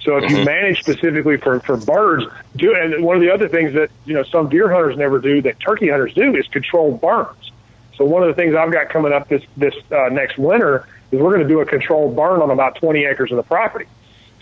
[0.00, 0.36] So if mm-hmm.
[0.36, 4.14] you manage specifically for, for birds, do and one of the other things that you
[4.14, 7.50] know some deer hunters never do that turkey hunters do is control burns.
[7.96, 11.20] So one of the things I've got coming up this this uh, next winter is
[11.20, 13.86] we're going to do a controlled burn on about 20 acres of the property.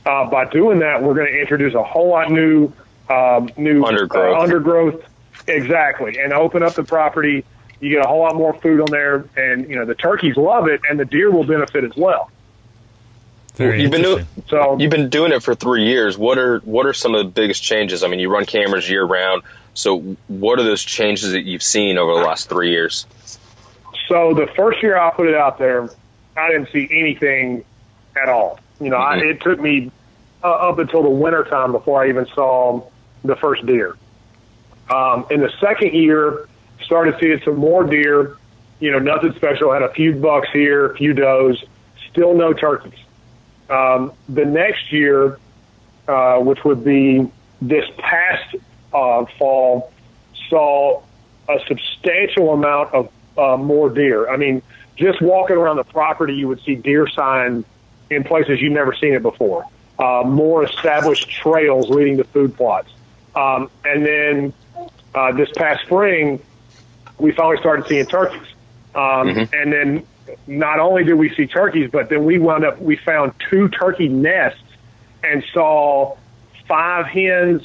[0.04, 2.70] Uh, by doing that, we're going to introduce a whole lot new
[3.08, 4.36] um, new undergrowth.
[4.36, 5.04] Uh, undergrowth,
[5.46, 7.44] exactly, and open up the property.
[7.80, 10.68] You get a whole lot more food on there, and you know the turkeys love
[10.68, 12.30] it, and the deer will benefit as well.
[13.54, 16.18] Very you've been doing so you've been doing it for three years.
[16.18, 18.02] What are what are some of the biggest changes?
[18.02, 19.42] I mean, you run cameras year round.
[19.74, 23.06] So, what are those changes that you've seen over the last three years?
[24.08, 25.88] So, the first year I put it out there,
[26.36, 27.64] I didn't see anything
[28.20, 28.60] at all.
[28.80, 29.26] You know, mm-hmm.
[29.26, 29.90] I, it took me
[30.42, 32.88] uh, up until the winter time before I even saw
[33.24, 33.96] the first deer.
[34.90, 36.48] Um, in the second year,
[36.84, 38.36] started seeing some more deer.
[38.78, 39.72] You know, nothing special.
[39.72, 41.64] Had a few bucks here, a few does.
[42.10, 42.98] Still no turkeys.
[43.68, 45.38] Um, the next year,
[46.06, 47.30] uh, which would be
[47.62, 48.56] this past
[48.92, 49.92] uh, fall,
[50.48, 51.02] saw
[51.48, 54.28] a substantial amount of uh, more deer.
[54.28, 54.62] I mean,
[54.96, 57.64] just walking around the property, you would see deer sign
[58.10, 59.66] in places you've never seen it before.
[59.98, 62.90] Uh, more established trails leading to food plots.
[63.34, 64.52] Um, and then
[65.14, 66.40] uh, this past spring,
[67.18, 68.46] we finally started seeing turkeys.
[68.94, 69.54] Um, mm-hmm.
[69.54, 70.06] And then
[70.46, 74.08] not only did we see turkeys, but then we wound up, we found two turkey
[74.08, 74.60] nests
[75.22, 76.16] and saw
[76.66, 77.62] five hens,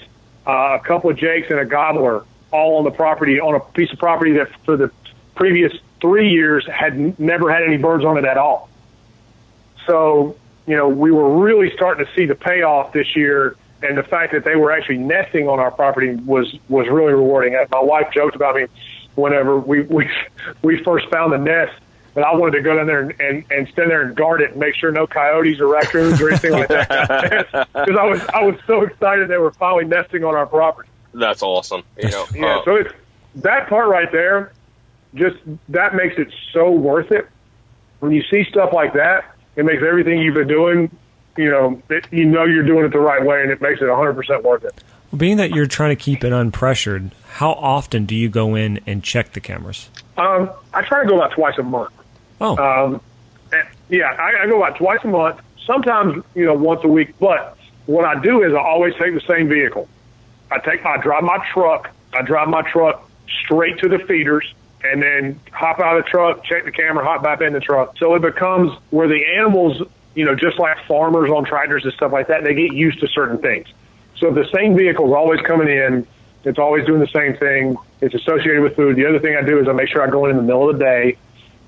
[0.47, 3.91] uh, a couple of jakes, and a gobbler all on the property, on a piece
[3.91, 4.91] of property that for the
[5.35, 8.69] previous three years had n- never had any birds on it at all.
[9.85, 13.55] So, you know, we were really starting to see the payoff this year.
[13.81, 17.53] And the fact that they were actually nesting on our property was, was really rewarding.
[17.71, 18.65] My wife joked about me
[19.15, 20.09] whenever we, we,
[20.61, 21.73] we first found the nest
[22.19, 24.51] but I wanted to go down there and, and, and stand there and guard it
[24.51, 28.43] and make sure no coyotes or raccoons or anything like that because I was I
[28.43, 30.89] was so excited they were finally nesting on our property.
[31.13, 31.83] That's awesome.
[31.97, 32.57] You know, yeah.
[32.57, 32.93] Uh, so it's
[33.35, 34.51] that part right there.
[35.15, 35.37] Just
[35.69, 37.25] that makes it so worth it.
[37.99, 40.93] When you see stuff like that, it makes everything you've been doing.
[41.37, 43.85] You know, it, you know you're doing it the right way, and it makes it
[43.85, 44.73] 100% worth it.
[45.15, 49.01] Being that you're trying to keep it unpressured, how often do you go in and
[49.01, 49.89] check the cameras?
[50.17, 51.93] Um, I try to go about twice a month.
[52.41, 52.57] Oh.
[52.57, 53.01] Um,
[53.89, 57.15] yeah, I, I go about twice a month, sometimes, you know, once a week.
[57.19, 59.87] But what I do is I always take the same vehicle.
[60.51, 63.09] I take, I drive my truck, I drive my truck
[63.45, 67.21] straight to the feeders and then hop out of the truck, check the camera, hop
[67.23, 67.97] back in the truck.
[67.97, 69.81] So it becomes where the animals,
[70.15, 73.07] you know, just like farmers on tractors and stuff like that, they get used to
[73.07, 73.67] certain things.
[74.17, 76.07] So the same vehicle is always coming in.
[76.45, 77.77] It's always doing the same thing.
[78.01, 78.95] It's associated with food.
[78.95, 80.69] The other thing I do is I make sure I go in in the middle
[80.69, 81.17] of the day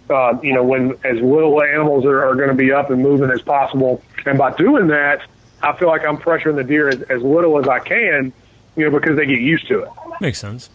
[0.09, 3.29] uh, you know, when as little animals are, are going to be up and moving
[3.29, 4.03] as possible.
[4.25, 5.21] And by doing that,
[5.61, 8.33] I feel like I'm pressuring the deer as, as little as I can,
[8.75, 9.89] you know, because they get used to it.
[10.19, 10.69] Makes sense.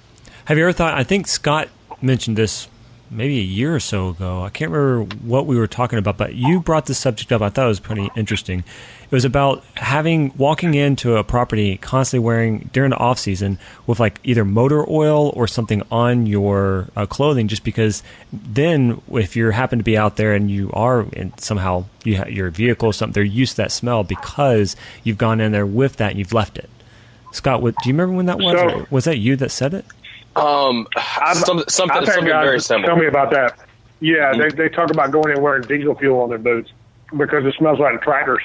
[0.47, 0.95] Have you ever thought?
[0.95, 1.69] I think Scott
[2.01, 2.69] mentioned this
[3.11, 4.43] maybe a year or so ago.
[4.43, 7.43] I can't remember what we were talking about, but you brought this subject up.
[7.43, 8.61] I thought it was pretty interesting.
[8.61, 14.01] It was about having walking into a property constantly wearing during the off season with
[14.01, 19.51] like either motor oil or something on your uh, clothing, just because then if you
[19.51, 22.93] happen to be out there and you are in somehow you have your vehicle or
[22.93, 26.33] something, they're used to that smell because you've gone in there with that and you've
[26.33, 26.69] left it.
[27.33, 28.59] Scott, what, do you remember when that was?
[28.59, 29.85] So, was that you that said it?
[30.37, 30.87] Um,
[31.33, 32.87] some, something, something very similar.
[32.87, 33.59] Tell me about that.
[34.01, 34.41] Yeah, mm-hmm.
[34.41, 36.71] they, they talk about going and wearing diesel fuel on their boots
[37.17, 38.43] because it smells like tractors.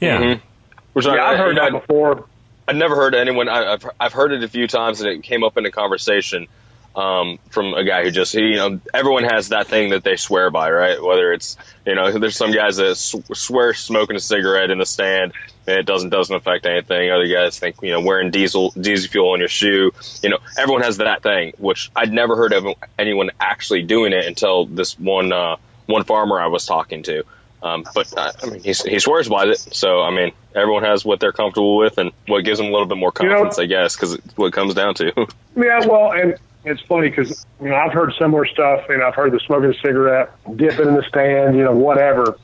[0.00, 0.20] Yeah.
[0.20, 0.46] Mm-hmm.
[0.92, 2.26] Which yeah, I, I've heard you know, that before.
[2.68, 3.48] I've never heard anyone.
[3.48, 6.48] I, I've I've heard it a few times, and it came up in a conversation
[6.96, 10.16] um, from a guy who just he, you know everyone has that thing that they
[10.16, 11.02] swear by, right?
[11.02, 15.32] Whether it's you know there's some guys that swear smoking a cigarette in the stand
[15.66, 17.10] and it doesn't doesn't affect anything.
[17.10, 19.92] Other guys think you know wearing diesel diesel fuel on your shoe.
[20.22, 22.66] You know everyone has that thing, which I'd never heard of
[22.98, 27.24] anyone actually doing it until this one uh, one farmer I was talking to.
[27.62, 29.58] Um, but uh, I mean, he, he swears by it.
[29.58, 32.86] So I mean, everyone has what they're comfortable with and what gives them a little
[32.86, 35.26] bit more You know- confidence, I guess, because it's what it comes down to.
[35.58, 39.32] Yeah, well, and it's funny because you know I've heard similar stuff, and I've heard
[39.32, 42.36] the smoking a cigarette, dipping in the stand, you know, whatever.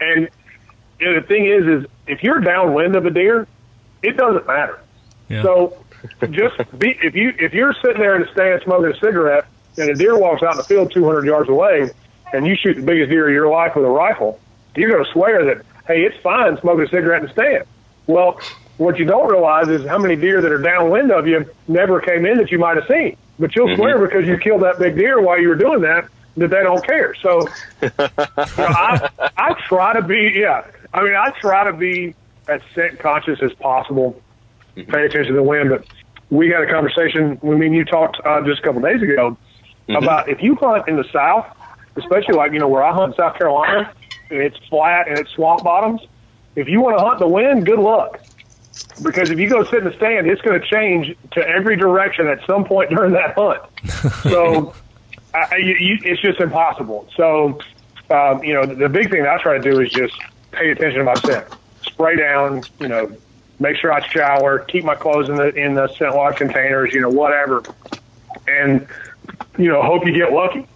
[0.00, 0.28] And
[0.98, 3.46] you know, the thing is, is if you're downwind of a deer,
[4.02, 4.80] it doesn't matter.
[5.28, 5.42] Yeah.
[5.42, 5.84] So
[6.30, 9.44] just be if you if you're sitting there in the stand smoking a cigarette,
[9.76, 11.90] and a deer walks out in the field 200 yards away,
[12.32, 14.40] and you shoot the biggest deer of your life with a rifle,
[14.74, 17.64] you're going to swear that hey, it's fine smoking a cigarette in the stand.
[18.06, 18.40] Well,
[18.78, 22.24] what you don't realize is how many deer that are downwind of you never came
[22.24, 23.16] in that you might have seen.
[23.40, 24.04] But you'll swear mm-hmm.
[24.04, 27.14] because you killed that big deer while you were doing that that they don't care.
[27.14, 27.48] So
[27.82, 30.66] you know, I I try to be yeah.
[30.92, 32.14] I mean I try to be
[32.48, 34.20] as scent conscious as possible.
[34.76, 34.92] Mm-hmm.
[34.92, 35.70] Pay attention to the wind.
[35.70, 35.86] But
[36.28, 39.36] we had a conversation when me and you talked uh, just a couple days ago
[39.88, 39.96] mm-hmm.
[39.96, 41.46] about if you hunt in the south,
[41.96, 43.90] especially like you know where I hunt in South Carolina,
[44.30, 46.02] and it's flat and it's swamp bottoms.
[46.56, 48.20] If you want to hunt the wind, good luck.
[49.02, 52.26] Because if you go sit in the stand, it's going to change to every direction
[52.26, 53.62] at some point during that hunt.
[54.30, 54.74] So
[55.34, 57.08] I, you, you, it's just impossible.
[57.16, 57.60] So,
[58.10, 60.14] um, you know, the, the big thing that I try to do is just
[60.52, 61.46] pay attention to my scent.
[61.82, 63.16] Spray down, you know,
[63.58, 67.00] make sure I shower, keep my clothes in the in the scent lock containers, you
[67.00, 67.62] know, whatever,
[68.48, 68.86] and
[69.58, 70.66] you know, hope you get lucky.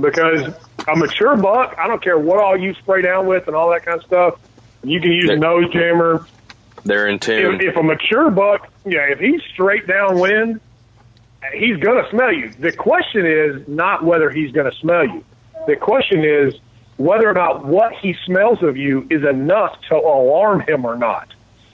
[0.00, 0.52] Because
[0.88, 3.84] a mature buck, I don't care what all you spray down with and all that
[3.84, 4.38] kind of stuff.
[4.82, 6.26] You can use a nose jammer.
[6.84, 7.56] They're in tune.
[7.56, 10.60] If, if a mature buck, yeah, if he's straight downwind,
[11.52, 12.50] he's going to smell you.
[12.58, 15.24] The question is not whether he's going to smell you.
[15.66, 16.54] The question is
[16.96, 21.28] whether or not what he smells of you is enough to alarm him or not.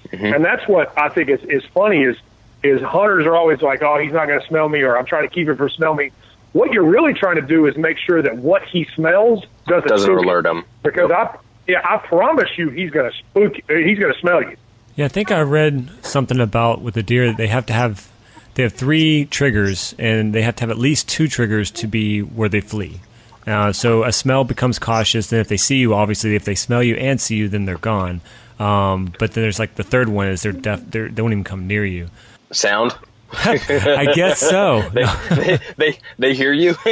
[0.08, 0.24] Mm-hmm.
[0.24, 2.16] And that's what I think is, is funny is
[2.62, 5.28] is hunters are always like, oh, he's not going to smell me, or I'm trying
[5.28, 6.12] to keep him from smell me.
[6.52, 10.10] What you're really trying to do is make sure that what he smells doesn't Doesn't
[10.10, 10.18] him.
[10.18, 10.64] alert them.
[10.84, 11.36] Because I,
[11.66, 13.54] yeah, I promise you, he's going to spook.
[13.68, 14.56] He's going to smell you.
[14.96, 18.10] Yeah, I think I read something about with the deer that they have to have
[18.54, 22.20] they have three triggers and they have to have at least two triggers to be
[22.20, 23.00] where they flee.
[23.46, 25.28] Uh, so a smell becomes cautious.
[25.28, 27.78] Then if they see you, obviously, if they smell you and see you, then they're
[27.78, 28.20] gone.
[28.58, 30.80] Um, but then there's like the third one is they're deaf.
[30.86, 32.08] They're, they won't even come near you.
[32.52, 32.94] Sound.
[33.32, 34.82] I guess so.
[34.92, 36.76] They, they, they, they hear you.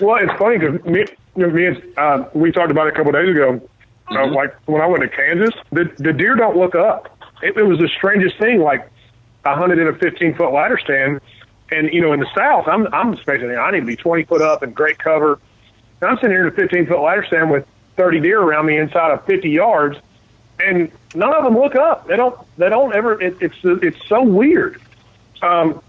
[0.00, 1.04] Well, it's funny because me,
[1.36, 3.60] me and uh, we talked about it a couple days ago.
[4.10, 7.16] Uh, like when I went to Kansas, the the deer don't look up.
[7.42, 8.60] It, it was the strangest thing.
[8.60, 8.88] Like
[9.44, 11.20] I hunted in a 15 foot ladder stand,
[11.70, 14.42] and you know in the South, I'm I'm expecting I need to be 20 foot
[14.42, 15.38] up and great cover.
[16.00, 18.78] And I'm sitting here in a 15 foot ladder stand with 30 deer around me
[18.78, 19.98] inside of 50 yards,
[20.58, 22.06] and none of them look up.
[22.06, 22.38] They don't.
[22.56, 23.20] They don't ever.
[23.20, 24.80] It, it's it's so weird.
[25.42, 25.82] Um,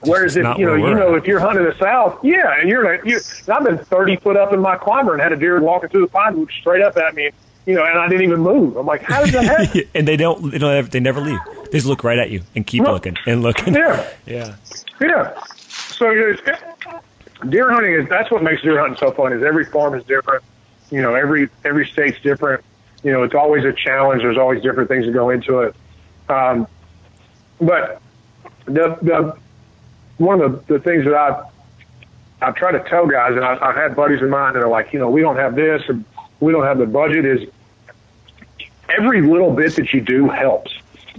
[0.00, 1.18] whereas if you know you know at.
[1.18, 3.20] if you're hunting the south, yeah, and you're like you.
[3.48, 6.12] I've been 30 foot up in my climber and had a deer walking through the
[6.12, 7.30] pine woods straight up at me,
[7.66, 8.76] you know, and I didn't even move.
[8.76, 9.82] I'm like, how does that happen?
[9.94, 10.50] and they don't.
[10.50, 10.72] They don't.
[10.72, 11.40] Ever, they never leave.
[11.70, 12.92] They just look right at you and keep No.
[12.92, 13.74] looking and looking.
[13.74, 14.54] yeah, Yeah.
[15.00, 15.42] yeah.
[15.90, 17.00] So you know,
[17.48, 19.32] deer hunting is that's what makes deer hunting so fun.
[19.32, 20.42] Is every farm is different.
[20.90, 22.64] You know, every every state's different.
[23.02, 24.22] You know, it's always a challenge.
[24.22, 25.74] There's always different things that go into it.
[26.28, 26.66] Um,
[27.60, 28.00] but
[28.66, 29.36] the the
[30.18, 31.44] one of the, the things that I
[32.42, 34.92] I try to tell guys, and I, I've had buddies of mine that are like,
[34.92, 35.98] you know, we don't have this, or
[36.40, 37.24] we don't have the budget.
[37.24, 37.48] Is
[38.88, 40.72] every little bit that you do helps.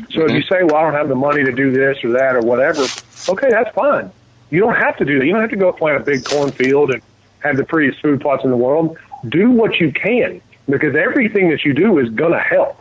[0.09, 0.53] So if you mm-hmm.
[0.53, 2.85] say, well, I don't have the money to do this or that or whatever,
[3.29, 4.11] okay, that's fine.
[4.49, 5.25] You don't have to do that.
[5.25, 7.01] You don't have to go plant a big cornfield and
[7.39, 8.97] have the prettiest food plots in the world.
[9.27, 12.79] Do what you can because everything that you do is going to help.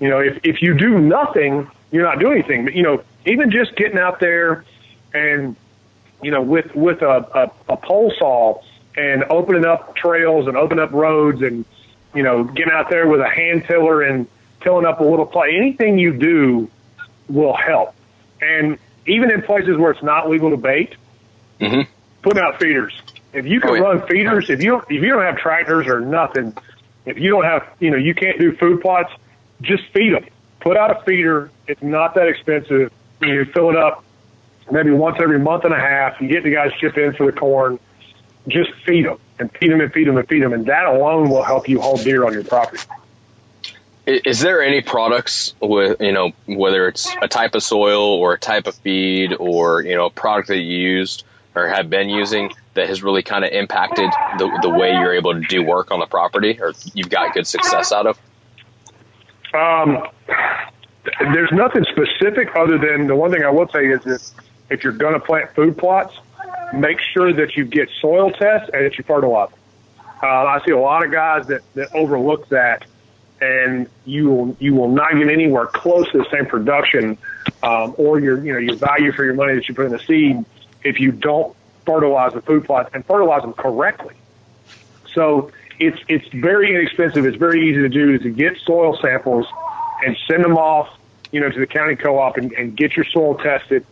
[0.00, 2.64] You know, if, if you do nothing, you're not doing anything.
[2.64, 4.64] But, you know, even just getting out there
[5.14, 5.56] and,
[6.22, 8.60] you know, with, with a, a, a pole saw
[8.96, 11.64] and opening up trails and opening up roads and,
[12.16, 14.26] you know, getting out there with a hand tiller and
[14.62, 16.68] tilling up a little plot, anything you do
[17.28, 17.94] will help.
[18.40, 20.94] And even in places where it's not legal to bait,
[21.60, 21.86] Mhm.
[22.22, 23.00] putting out feeders.
[23.32, 23.82] If you can Oh, yeah.
[23.82, 26.54] run feeders, if you don't, if you don't have tractors or nothing,
[27.04, 29.12] if you don't have, you know, you can't do food plots,
[29.60, 30.24] just feed them.
[30.60, 31.50] Put out a feeder.
[31.68, 32.90] It's not that expensive.
[33.20, 34.04] You fill it up
[34.70, 36.20] maybe once every month and a half.
[36.20, 37.78] You get the guys chip in for the corn.
[38.48, 41.28] Just feed them and feed them and feed them and feed them, and that alone
[41.28, 42.82] will help you hold deer on your property.
[44.06, 48.38] Is there any products with you know whether it's a type of soil or a
[48.38, 51.24] type of feed or you know a product that you used
[51.56, 55.32] or have been using that has really kind of impacted the, the way you're able
[55.32, 58.18] to do work on the property or you've got good success out of?
[59.54, 60.06] Um,
[61.20, 64.30] there's nothing specific other than the one thing I will say is that
[64.70, 66.16] if you're going to plant food plots,
[66.72, 69.50] make sure that you get soil tests and that you fertilize.
[70.22, 72.86] Uh, I see a lot of guys that, that overlook that,
[73.40, 77.18] and you will you will not get anywhere close to the same production
[77.62, 79.98] um, or your you know your value for your money that you put in the
[79.98, 80.44] seed
[80.84, 81.54] if you don't
[81.84, 84.14] fertilize the food plots and fertilize them correctly.
[85.12, 87.26] So it's it's very inexpensive.
[87.26, 89.46] It's very easy to do is to get soil samples
[90.04, 90.88] and send them off,
[91.30, 93.84] you know, to the county co-op and, and get your soil tested.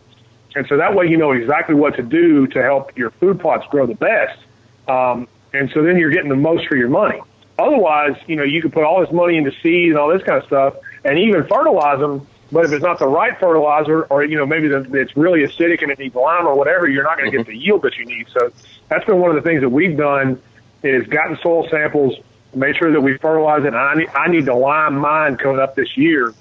[0.55, 3.65] And so that way you know exactly what to do to help your food plots
[3.69, 4.39] grow the best.
[4.87, 7.21] Um, and so then you're getting the most for your money.
[7.59, 10.37] Otherwise, you know, you could put all this money into seed and all this kind
[10.41, 12.27] of stuff and even fertilize them.
[12.51, 15.81] But if it's not the right fertilizer, or you know maybe the, it's really acidic
[15.81, 17.49] and it needs lime or whatever, you're not going to mm-hmm.
[17.49, 18.27] get the yield that you need.
[18.31, 18.51] So
[18.87, 20.41] that's been one of the things that we've done
[20.83, 22.13] is gotten soil samples,
[22.53, 23.67] made sure that we fertilize it.
[23.67, 26.33] And I need, I need to lime mine coming up this year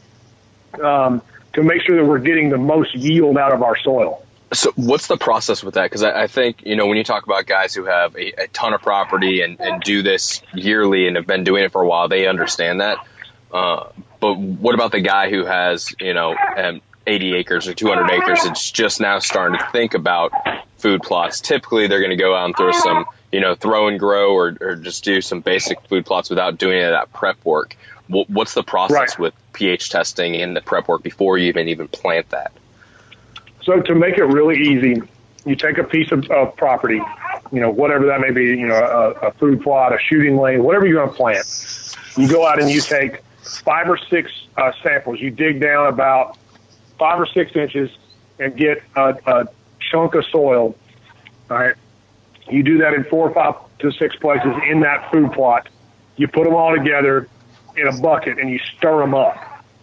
[0.83, 1.23] um,
[1.55, 4.25] to make sure that we're getting the most yield out of our soil.
[4.53, 5.85] So, what's the process with that?
[5.85, 8.49] Because I, I, think you know when you talk about guys who have a, a
[8.49, 11.87] ton of property and, and, do this yearly and have been doing it for a
[11.89, 12.99] while, they understand that.
[13.53, 13.89] Uh,
[14.21, 18.45] but what about the guy who has you know um, 80 acres or 200 acres?
[18.45, 20.33] It's just now starting to think about
[20.79, 21.41] food plots.
[21.41, 24.57] Typically, they're going to go out and throw some you know, throw and grow or,
[24.61, 27.77] or just do some basic food plots without doing any of that prep work.
[28.07, 29.19] What's the process right.
[29.19, 32.53] with pH testing and the prep work before you even even plant that?
[33.63, 35.03] So to make it really easy,
[35.47, 37.01] you take a piece of, of property,
[37.51, 40.63] you know, whatever that may be, you know, a, a food plot, a shooting lane,
[40.63, 41.97] whatever you're going to plant.
[42.17, 45.21] You go out and you take five or six uh, samples.
[45.21, 46.37] You dig down about
[46.99, 47.91] five or six inches
[48.39, 49.49] and get a, a
[49.91, 50.77] chunk of soil.
[51.51, 51.75] All right.
[52.51, 55.69] You do that in four or five to six places in that food plot.
[56.17, 57.29] You put them all together
[57.77, 59.37] in a bucket and you stir them up,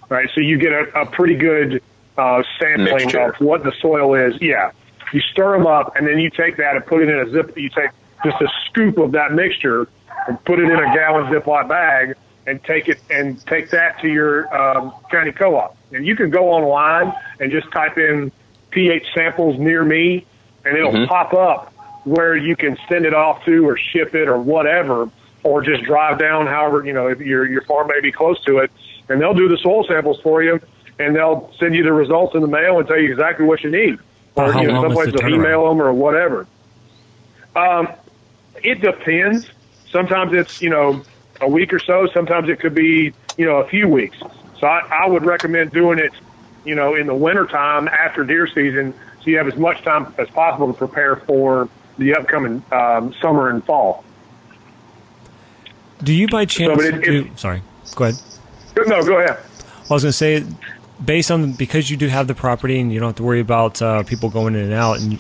[0.10, 0.30] right?
[0.34, 1.82] So you get a, a pretty good
[2.18, 3.34] uh, sampling Mixture.
[3.34, 4.40] of what the soil is.
[4.42, 4.72] Yeah,
[5.14, 7.58] you stir them up and then you take that and put it in a zip.
[7.58, 7.92] You take
[8.24, 9.88] just a scoop of that mixture
[10.28, 12.16] and put it in a gallon Ziploc bag
[12.48, 15.78] and take it and take that to your um, county co-op.
[15.92, 18.32] And you can go online and just type in
[18.72, 20.26] pH samples near me,
[20.66, 21.06] and it'll mm-hmm.
[21.06, 21.74] pop up
[22.04, 25.10] where you can send it off to or ship it or whatever,
[25.44, 28.60] or just drive down, however, you know, if your, your farm may be close to
[28.60, 28.72] it,
[29.10, 30.60] and they'll do the soil samples for you,
[31.00, 33.72] and they'll send you the results in the mail and tell you exactly what you
[33.72, 34.00] need.
[34.36, 36.48] Or, you know, some places they'll email them or whatever.
[37.56, 37.90] Um,
[38.64, 39.50] it depends.
[39.90, 41.04] Sometimes it's, you know,
[41.42, 42.08] a week or so.
[42.14, 44.18] Sometimes it could be, you know, a few weeks.
[44.60, 46.12] So I, I would recommend doing it,
[46.64, 50.30] you know, in the wintertime after deer season so you have as much time as
[50.30, 54.04] possible to prepare for the upcoming um, summer and fall.
[56.04, 56.82] Do you by chance?
[56.82, 57.62] So, it, do, sorry,
[57.96, 58.22] go ahead.
[58.88, 59.38] No, go ahead.
[59.90, 60.46] I was going to say,
[61.04, 63.82] based on because you do have the property and you don't have to worry about
[63.82, 65.00] uh, people going in and out.
[65.00, 65.20] And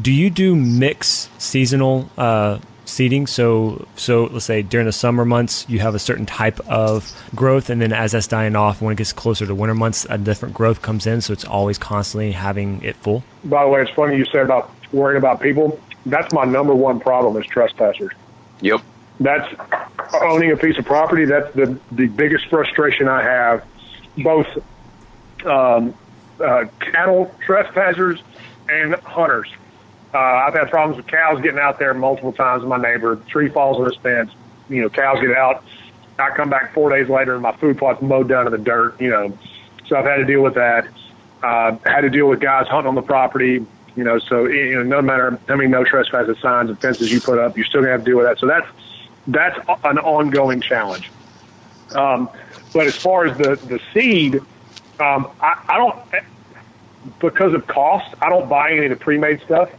[0.00, 3.26] do you do mix seasonal uh, seeding?
[3.26, 7.70] So, so let's say during the summer months you have a certain type of growth,
[7.70, 10.54] and then as that's dying off, when it gets closer to winter months, a different
[10.54, 11.20] growth comes in.
[11.20, 13.22] So it's always constantly having it full.
[13.44, 17.00] By the way, it's funny you said about worrying about people that's my number one
[17.00, 18.12] problem is trespassers.
[18.60, 18.80] Yep.
[19.18, 19.54] That's
[20.22, 21.24] owning a piece of property.
[21.24, 23.64] That's the the biggest frustration I have.
[24.18, 24.46] Both
[25.44, 25.94] um,
[26.40, 28.22] uh, cattle trespassers
[28.68, 29.48] and hunters.
[30.12, 32.64] Uh, I've had problems with cows getting out there multiple times.
[32.64, 34.30] My neighbor tree falls on his fence.
[34.68, 35.64] You know, cows get out.
[36.18, 39.00] I come back four days later and my food plot's mowed down to the dirt.
[39.00, 39.38] You know,
[39.86, 40.88] so I've had to deal with that.
[41.42, 43.64] Uh, had to deal with guys hunting on the property
[43.96, 47.20] you know, so you know, no matter how many no trespassing signs and fences you
[47.20, 48.38] put up, you're still gonna have to deal with that.
[48.38, 48.66] So that's
[49.26, 51.10] that's an ongoing challenge.
[51.92, 52.28] Um,
[52.72, 54.36] but as far as the the seed,
[55.00, 55.98] um, I, I don't
[57.20, 58.14] because of cost.
[58.20, 59.70] I don't buy any of the pre-made stuff.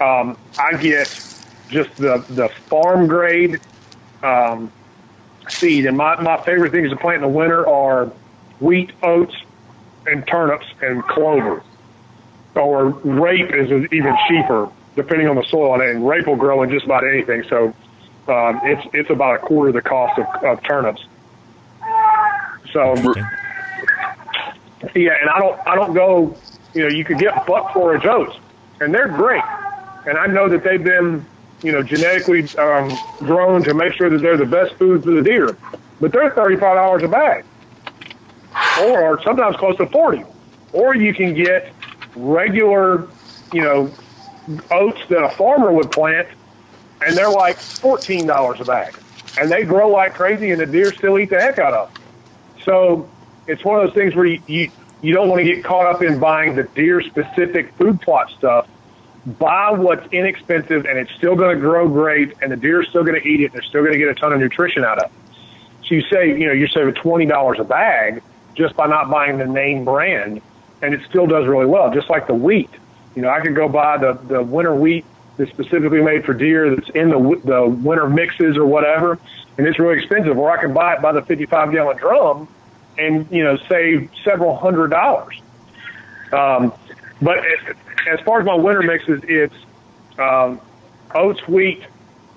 [0.00, 1.08] Um, I get
[1.68, 3.60] just the the farm grade
[4.22, 4.72] um,
[5.48, 8.06] seed, and my my favorite things to plant in the winter are
[8.60, 9.34] wheat, oats,
[10.06, 11.62] and turnips and clover
[12.54, 16.84] or rape is even cheaper depending on the soil, and rape will grow in just
[16.84, 17.44] about anything.
[17.48, 17.74] So
[18.30, 21.04] um, it's it's about a quarter the cost of, of turnips.
[22.72, 22.94] So
[24.94, 26.36] yeah, and I don't I don't go.
[26.74, 28.36] You know, you could get buck forage oats,
[28.80, 29.42] and they're great.
[30.06, 31.26] And I know that they've been
[31.62, 35.22] you know genetically um, grown to make sure that they're the best food for the
[35.22, 35.56] deer,
[36.00, 37.44] but they're thirty five dollars a bag.
[38.80, 40.24] or sometimes close to 40.
[40.72, 41.72] Or you can get
[42.16, 43.08] regular,
[43.52, 43.90] you know,
[44.70, 46.28] oats that a farmer would plant,
[47.04, 48.94] and they're like $14 a bag.
[49.38, 52.02] And they grow like crazy, and the deer still eat the heck out of them.
[52.64, 53.08] So
[53.46, 54.70] it's one of those things where you, you,
[55.02, 58.68] you don't want to get caught up in buying the deer specific food plot stuff.
[59.26, 63.20] Buy what's inexpensive and it's still going to grow great and the deer still going
[63.20, 63.46] to eat it.
[63.46, 65.86] And they're still going to get a ton of nutrition out of it.
[65.86, 68.22] So you say, you know, you're saving $20 a bag
[68.54, 70.40] just by not buying the name brand
[70.82, 72.70] and it still does really well, just like the wheat.
[73.14, 75.04] You know, I could go buy the, the winter wheat
[75.36, 79.18] that's specifically made for deer that's in the, the winter mixes or whatever,
[79.58, 80.36] and it's really expensive.
[80.36, 82.48] Or I can buy it by the 55 gallon drum
[82.98, 85.40] and, you know, save several hundred dollars.
[86.32, 86.72] Um,
[87.22, 87.76] but it,
[88.08, 89.54] as far as my winter mixes, it's
[90.18, 90.60] um,
[91.14, 91.82] oats, wheat,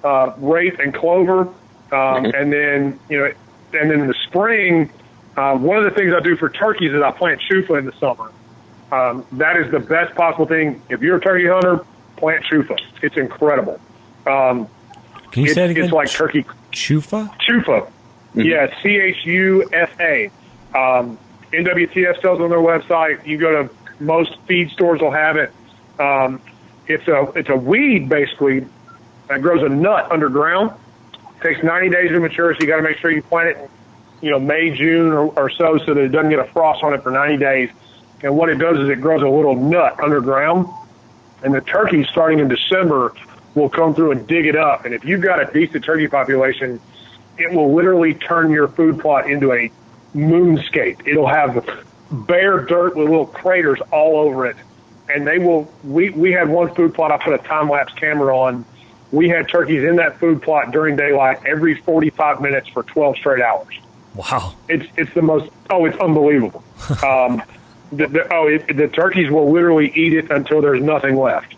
[0.03, 1.41] uh, rape, and clover.
[1.41, 1.53] Um,
[1.91, 2.35] mm-hmm.
[2.35, 3.31] And then, you know,
[3.73, 4.91] and then in the spring,
[5.35, 7.93] uh, one of the things I do for turkeys is I plant chufa in the
[7.93, 8.31] summer.
[8.91, 10.81] Um, that is the best possible thing.
[10.89, 11.83] If you're a turkey hunter,
[12.23, 12.79] plant chufa.
[13.01, 13.81] It's incredible.
[14.25, 14.69] Um,
[15.31, 15.83] Can you it's, say it again?
[15.83, 16.45] It's like turkey.
[16.71, 17.29] Chufa?
[17.37, 17.85] Chufa.
[17.85, 18.39] Mm-hmm.
[18.39, 20.27] Yeah, C H U F A.
[20.73, 21.19] Um,
[21.51, 23.27] NWTF sells on their website.
[23.27, 23.69] You go to
[23.99, 25.51] most feed stores will have it.
[25.99, 26.41] Um,
[26.87, 28.65] it's a it's a weed basically
[29.27, 30.71] that grows a nut underground.
[31.13, 33.57] It takes 90 days to mature, so you got to make sure you plant it,
[33.57, 33.69] in,
[34.21, 36.93] you know, May June or, or so, so that it doesn't get a frost on
[36.93, 37.69] it for 90 days.
[38.21, 40.67] And what it does is it grows a little nut underground,
[41.43, 43.13] and the turkeys starting in December
[43.55, 44.85] will come through and dig it up.
[44.85, 46.79] And if you've got a decent turkey population,
[47.37, 49.71] it will literally turn your food plot into a
[50.15, 51.07] moonscape.
[51.07, 54.55] It'll have bare dirt with little craters all over it.
[55.09, 58.35] And they will, we, we had one food plot I put a time lapse camera
[58.37, 58.65] on.
[59.11, 63.43] We had turkeys in that food plot during daylight every 45 minutes for 12 straight
[63.43, 63.79] hours.
[64.15, 64.55] Wow.
[64.69, 66.63] It's, it's the most, oh, it's unbelievable.
[67.03, 67.43] um,
[67.97, 71.55] the, the, oh, it, the turkeys will literally eat it until there's nothing left.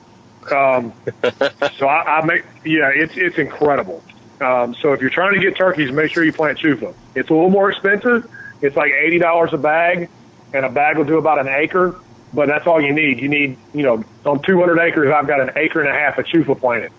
[0.51, 0.93] Um,
[1.77, 4.03] so I, I make, yeah, it's, it's incredible.
[4.41, 6.93] Um, so if you're trying to get turkeys, make sure you plant chufa.
[7.15, 8.29] It's a little more expensive.
[8.61, 10.09] It's like eighty dollars a bag,
[10.53, 11.95] and a bag will do about an acre.
[12.33, 13.21] But that's all you need.
[13.21, 16.25] You need, you know, on 200 acres, I've got an acre and a half of
[16.25, 16.91] chufa planted,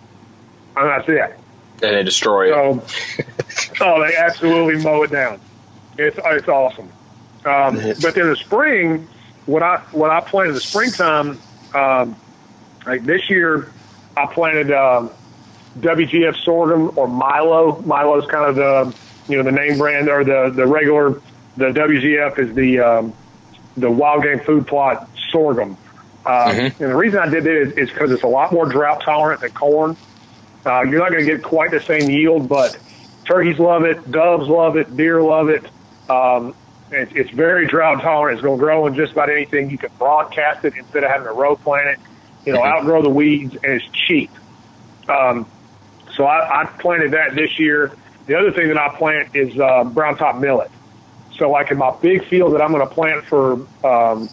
[0.77, 1.39] and that's it.
[1.83, 2.55] And they destroy it.
[3.83, 5.41] oh, they absolutely mow it down.
[5.99, 6.91] It's it's awesome.
[7.45, 9.09] Um, but in the spring,
[9.47, 11.39] what I what I planted in the springtime,
[11.75, 12.17] um,
[12.85, 13.73] like this year,
[14.17, 15.11] I planted um,
[15.79, 17.81] WGF sorghum or Milo.
[17.83, 18.95] Milo is kind of the
[19.29, 21.21] you know the name brand or the the regular.
[21.57, 23.15] The WGF is the um,
[23.77, 25.77] the wild game food plot sorghum.
[26.25, 26.83] Uh, mm-hmm.
[26.83, 29.53] And the reason I did that is because it's a lot more drought tolerant than
[29.53, 29.97] corn.
[30.65, 32.77] Uh, you're not going to get quite the same yield, but
[33.25, 35.65] turkeys love it, doves love it, deer love it.
[36.11, 36.55] Um,
[36.91, 38.39] it it's very drought tolerant.
[38.39, 39.71] It's going to grow in just about anything.
[39.71, 41.99] You can broadcast it instead of having to row plant it.
[42.45, 42.79] You know, mm-hmm.
[42.79, 44.31] outgrow the weeds, and it's cheap.
[45.09, 45.47] Um,
[46.15, 47.93] so I, I planted that this year.
[48.27, 50.71] The other thing that I plant is uh, brown top millet.
[51.37, 54.29] So like in my big field that I'm going to plant for um,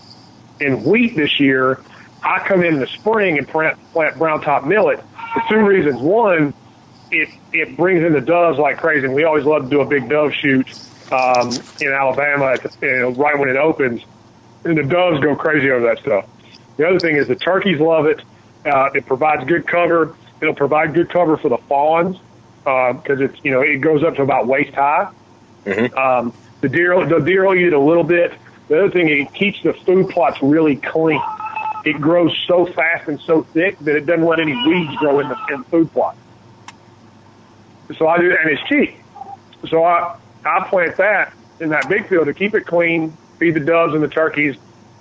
[0.59, 1.81] in wheat this year,
[2.23, 4.99] I come in the spring and plant, plant brown top millet
[5.33, 5.99] for two reasons.
[5.99, 6.53] One,
[7.11, 9.05] it it brings in the doves like crazy.
[9.05, 10.67] And we always love to do a big dove shoot
[11.13, 14.01] um, in Alabama at the, you know, right when it opens,
[14.63, 16.25] and the doves go crazy over that stuff.
[16.77, 18.21] The other thing is the turkeys love it.
[18.65, 20.15] Uh, it provides good cover.
[20.41, 22.17] It'll provide good cover for the fawns
[22.63, 25.11] because uh, it's you know it goes up to about waist high.
[25.65, 25.97] Mm-hmm.
[25.97, 28.33] Um, the deer the deer will eat it a little bit.
[28.69, 31.21] The other thing, it keeps the food plots really clean.
[31.85, 35.27] It grows so fast and so thick that it doesn't let any weeds grow in
[35.27, 36.15] the, in the food plot.
[37.97, 38.95] So I do, and it's cheap.
[39.67, 43.59] So I I plant that in that big field to keep it clean, feed the
[43.59, 44.55] doves and the turkeys,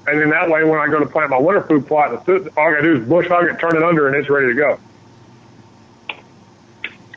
[0.07, 2.73] and then that way when I go to plant my winter food plot, all I
[2.73, 4.79] gotta do is bush hog it, turn it under, and it's ready to go.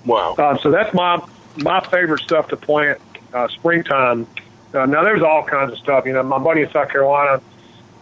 [0.06, 0.36] Wow.
[0.38, 1.20] Uh, so that's my
[1.58, 3.00] my favorite stuff to plant
[3.34, 4.28] uh, springtime.
[4.74, 6.06] Uh, now there's all kinds of stuff.
[6.06, 7.42] You know, my buddy in South Carolina,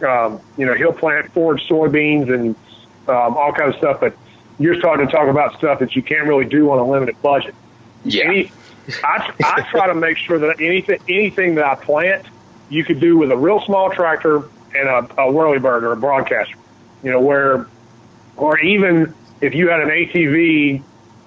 [0.06, 2.56] um, you know, he'll plant forage soybeans and
[3.08, 4.00] um, all kinds of stuff.
[4.02, 4.18] But
[4.60, 7.56] you're starting to talk about stuff that you can't really do on a limited budget.
[8.04, 8.26] Yeah.
[8.26, 8.52] Any,
[9.04, 12.26] I, I try to make sure that anything anything that I plant,
[12.70, 16.56] you could do with a real small tractor and a, a whirlybird or a broadcaster.
[17.04, 17.68] You know, where,
[18.36, 20.82] or even if you had an ATV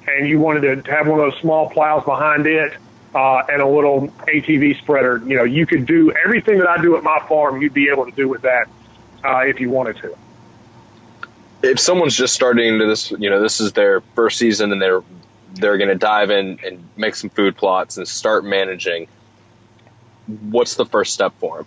[0.09, 2.75] and you wanted to have one of those small plows behind it
[3.15, 6.97] uh, and a little ATV spreader, you know, you could do everything that I do
[6.97, 7.61] at my farm.
[7.61, 8.69] You'd be able to do with that
[9.25, 10.17] uh, if you wanted to.
[11.63, 15.03] If someone's just starting into this, you know, this is their first season and they're
[15.57, 19.09] they're going to dive in and make some food plots and start managing.
[20.27, 21.65] What's the first step for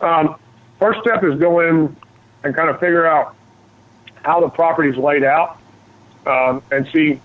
[0.00, 0.08] them?
[0.08, 0.36] Um,
[0.78, 1.96] first step is go in
[2.44, 3.36] and kind of figure out
[4.22, 5.58] how the property is laid out
[6.26, 7.20] um, and see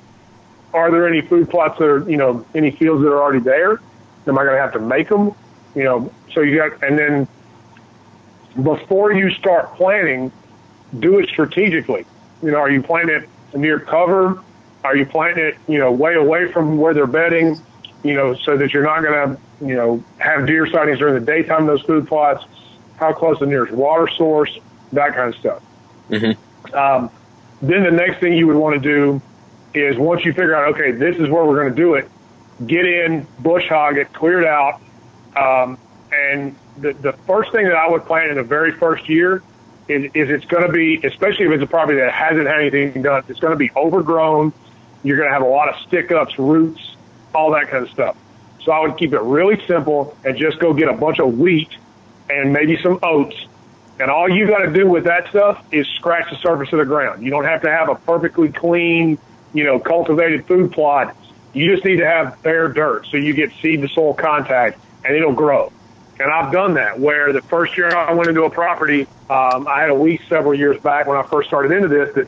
[0.73, 3.79] are there any food plots that are, you know, any fields that are already there?
[4.27, 5.33] Am I going to have to make them?
[5.75, 7.27] You know, so you got, and then
[8.61, 10.31] before you start planting,
[10.99, 12.05] do it strategically.
[12.43, 14.43] You know, are you planting it near cover?
[14.87, 17.59] Are you planting it, you know, way away from where they're bedding?
[18.03, 21.25] You know, so that you're not going to, you know, have deer sightings during the
[21.25, 22.45] daytime in those food plots.
[22.95, 24.57] How close to the nearest water source?
[24.93, 25.61] That kind of stuff.
[26.09, 26.73] Mm-hmm.
[26.73, 27.09] Um,
[27.61, 29.21] then the next thing you would want to do
[29.73, 32.09] is once you figure out, okay, this is where we're going to do it,
[32.65, 34.79] get in, bush hog it, clear it out.
[35.35, 35.77] Um,
[36.11, 39.43] and the, the first thing that I would plant in the very first year
[39.87, 43.01] is, is it's going to be, especially if it's a property that hasn't had anything
[43.01, 44.53] done, it's going to be overgrown.
[45.03, 46.95] You're going to have a lot of stick ups, roots,
[47.33, 48.17] all that kind of stuff.
[48.63, 51.69] So I would keep it really simple and just go get a bunch of wheat
[52.29, 53.35] and maybe some oats.
[53.99, 56.85] And all you got to do with that stuff is scratch the surface of the
[56.85, 57.23] ground.
[57.23, 59.17] You don't have to have a perfectly clean,
[59.53, 61.15] you know, cultivated food plot.
[61.53, 65.15] You just need to have bare dirt so you get seed to soil contact and
[65.15, 65.71] it'll grow.
[66.19, 69.81] And I've done that where the first year I went into a property, um, I
[69.81, 72.27] had a lease several years back when I first started into this that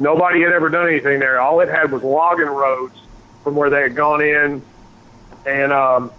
[0.00, 1.40] nobody had ever done anything there.
[1.40, 2.98] All it had was logging roads
[3.44, 4.62] from where they had gone in
[5.46, 6.10] and, um,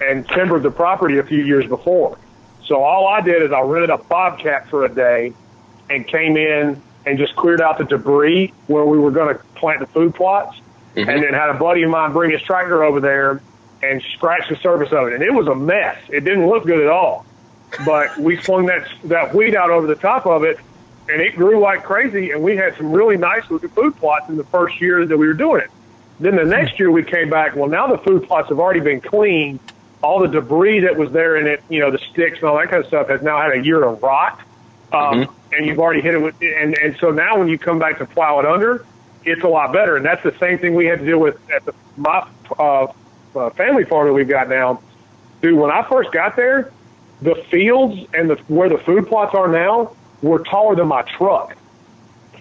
[0.00, 2.16] and timbered the property a few years before.
[2.64, 5.32] So all I did is I rented a bobcat for a day
[5.90, 9.80] and came in and just cleared out the debris where we were going to plant
[9.80, 10.56] the food plots,
[10.94, 11.08] Mhm.
[11.08, 13.40] and then had a buddy of mine bring his tractor over there
[13.82, 15.96] and scratch the surface of it, and it was a mess.
[16.08, 17.24] It didn't look good at all,
[17.86, 20.58] but we swung that that wheat out over the top of it,
[21.08, 24.36] and it grew like crazy, and we had some really nice looking food plots in
[24.36, 25.70] the first year that we were doing it.
[26.20, 27.54] Then the next year we came back.
[27.54, 29.60] Well, now the food plots have already been cleaned.
[30.02, 32.70] All the debris that was there in it, you know, the sticks and all that
[32.70, 34.40] kind of stuff, has now had a year of rot.
[34.92, 35.28] Um, Mhm.
[35.50, 38.04] And you've already hit it with, and and so now when you come back to
[38.06, 38.84] plow it under,
[39.24, 39.96] it's a lot better.
[39.96, 42.26] And that's the same thing we had to deal with at the my
[42.58, 42.86] uh,
[43.34, 44.80] uh, family farm that we've got now.
[45.40, 46.70] Dude, when I first got there,
[47.22, 49.92] the fields and the where the food plots are now
[50.22, 51.56] were taller than my truck.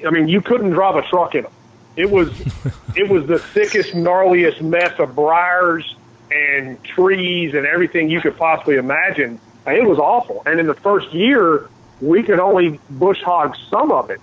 [0.06, 1.52] I mean, you couldn't drive a truck in them.
[1.96, 2.30] It was
[2.96, 5.96] it was the thickest, gnarliest mess of briars
[6.32, 9.40] and trees and everything you could possibly imagine.
[9.66, 10.44] And It was awful.
[10.46, 11.70] And in the first year,
[12.02, 14.22] we could only bush hog some of it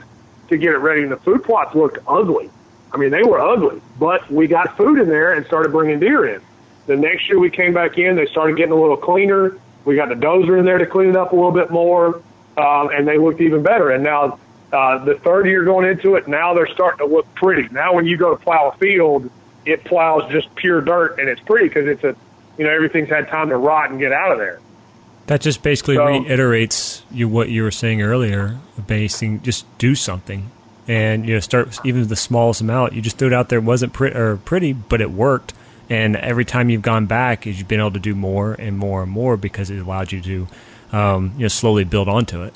[0.48, 1.02] to get it ready.
[1.02, 2.50] And the food plots looked ugly.
[2.92, 6.26] I mean, they were ugly, but we got food in there and started bringing deer
[6.26, 6.40] in.
[6.86, 9.58] The next year we came back in, they started getting a little cleaner.
[9.84, 12.22] We got the dozer in there to clean it up a little bit more,
[12.56, 13.90] um, and they looked even better.
[13.90, 14.38] And now
[14.72, 17.68] uh, the third year going into it, now they're starting to look pretty.
[17.72, 19.30] Now when you go to plow a field,
[19.64, 22.14] it plows just pure dirt, and it's pretty because it's a,
[22.58, 24.60] you know, everything's had time to rot and get out of there.
[25.26, 30.50] That just basically So- reiterates you what you were saying earlier, basing just do something,
[30.86, 32.92] and you know start even with the smallest amount.
[32.92, 33.58] You just threw it out there.
[33.58, 35.54] It wasn't pre- or pretty, but it worked.
[35.88, 39.02] And every time you've gone back, is you've been able to do more and more
[39.02, 40.46] and more because it allowed you to,
[40.94, 42.54] um, you know, slowly build onto it.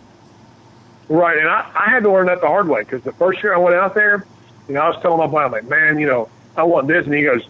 [1.09, 3.53] Right, and I, I had to learn that the hard way because the first year
[3.53, 4.25] I went out there,
[4.69, 7.05] you know, I was telling my buddy, I'm like, man, you know, I want this,
[7.05, 7.43] and he goes,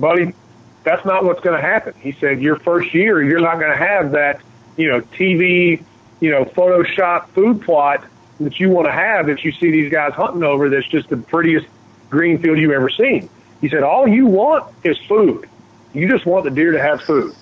[0.00, 0.34] buddy,
[0.82, 1.94] that's not what's going to happen.
[2.00, 4.40] He said, your first year, you're not going to have that,
[4.76, 5.84] you know, TV,
[6.20, 8.04] you know, Photoshop food plot
[8.40, 10.68] that you want to have that you see these guys hunting over.
[10.68, 11.66] That's just the prettiest
[12.10, 13.28] green field you've ever seen.
[13.60, 15.48] He said, all you want is food.
[15.92, 17.34] You just want the deer to have food,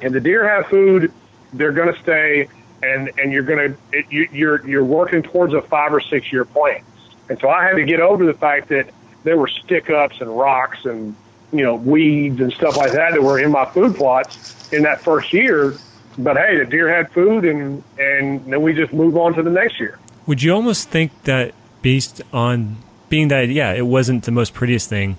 [0.00, 1.12] and the deer have food.
[1.56, 2.48] They're going to stay
[2.84, 3.74] and and you're gonna
[4.10, 6.82] you, you're you're working towards a five or six year plan.
[7.28, 8.90] And so I had to get over the fact that
[9.22, 11.16] there were stick ups and rocks and
[11.52, 15.00] you know weeds and stuff like that that were in my food plots in that
[15.00, 15.74] first year.
[16.18, 19.50] But hey, the deer had food, and and then we just move on to the
[19.50, 19.98] next year.
[20.26, 22.76] Would you almost think that based on
[23.08, 25.18] being that, yeah, it wasn't the most prettiest thing,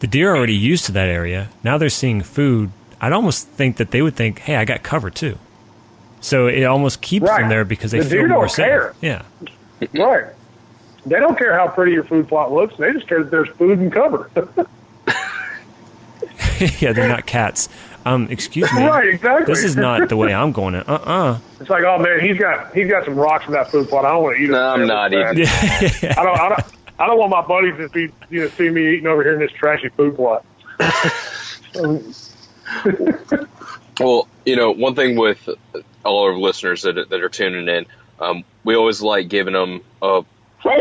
[0.00, 1.48] the deer are already used to that area.
[1.64, 2.70] Now they're seeing food.
[3.00, 5.38] I'd almost think that they would think, hey, I got cover too.
[6.22, 7.40] So it almost keeps Right.
[7.40, 8.64] them there because they The feel deer more safe.
[8.64, 8.94] care.
[9.02, 9.22] Yeah.
[9.94, 10.24] Right.
[11.04, 12.74] They don't care how pretty your food plot looks.
[12.78, 14.30] They just care that there's food and cover.
[16.80, 17.68] yeah, they're not cats.
[18.04, 18.84] Um, excuse me.
[18.86, 19.52] right, exactly.
[19.52, 20.74] This is not the way I'm going.
[20.76, 23.88] Uh uh It's like, oh man, he's got he's got some rocks in that food
[23.88, 24.04] plot.
[24.04, 24.52] I don't want to eat it.
[24.52, 25.26] No, I'm not eating.
[25.46, 26.60] I don't, I don't,
[26.98, 29.38] I don't want my buddies to see, you know, see me eating over here in
[29.40, 30.44] this trashy food plot.
[34.00, 35.48] Well, you know, one thing with
[36.04, 37.86] all our listeners that, that are tuning in,
[38.20, 40.24] um, we always like giving them a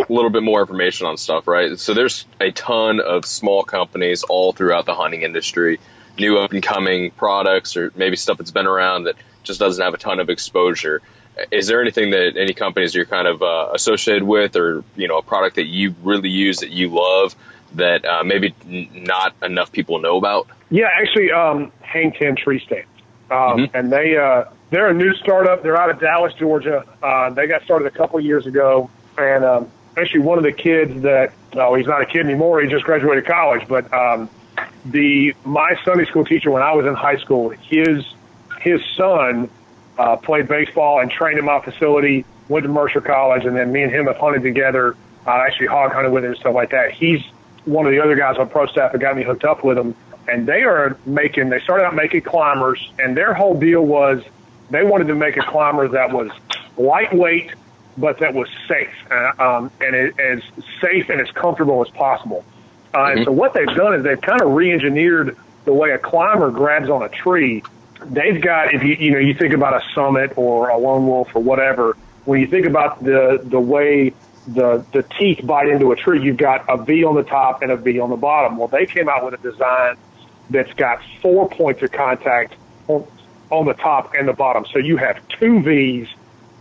[0.09, 1.79] little bit more information on stuff, right?
[1.79, 5.79] So there's a ton of small companies all throughout the hunting industry
[6.19, 9.93] new up and coming products or maybe stuff that's been around that just doesn't have
[9.93, 11.01] a ton of exposure.
[11.49, 15.17] Is there anything that any companies you're kind of uh, associated with, or you know,
[15.17, 17.35] a product that you really use that you love
[17.75, 20.47] that uh, maybe n- not enough people know about?
[20.69, 22.85] Yeah, actually, um, Hang Ten Tree Stands,
[23.31, 23.69] um, Mhm.
[23.73, 25.61] and they uh, they're a new startup.
[25.61, 26.85] They're out of Dallas, Georgia.
[27.03, 31.03] Uh, they got started a couple years ago, and um, actually, one of the kids
[31.03, 32.61] that oh, he's not a kid anymore.
[32.61, 34.29] He just graduated college, but um,
[34.85, 38.05] the my Sunday school teacher when I was in high school, his
[38.61, 39.49] his son
[39.99, 42.25] uh, played baseball and trained in my facility.
[42.47, 44.95] Went to Mercer College, and then me and him have hunted together.
[45.25, 46.91] I actually hog hunted with him and stuff like that.
[46.91, 47.21] He's
[47.65, 49.95] one of the other guys on pro staff that got me hooked up with him.
[50.27, 51.49] And they are making.
[51.49, 54.23] They started out making climbers, and their whole deal was
[54.71, 56.31] they wanted to make a climber that was
[56.77, 57.51] lightweight,
[57.97, 60.41] but that was safe, uh, um, and it, as
[60.81, 62.43] safe and as comfortable as possible.
[62.93, 66.49] Uh, And so what they've done is they've kind of re-engineered the way a climber
[66.51, 67.63] grabs on a tree.
[68.03, 71.29] They've got, if you you know, you think about a summit or a lone wolf
[71.35, 71.95] or whatever.
[72.25, 74.13] When you think about the the way
[74.47, 77.71] the the teeth bite into a tree, you've got a V on the top and
[77.71, 78.57] a V on the bottom.
[78.57, 79.97] Well, they came out with a design
[80.49, 82.55] that's got four points of contact
[83.51, 84.65] on, the top and the bottom.
[84.71, 86.07] So you have two V's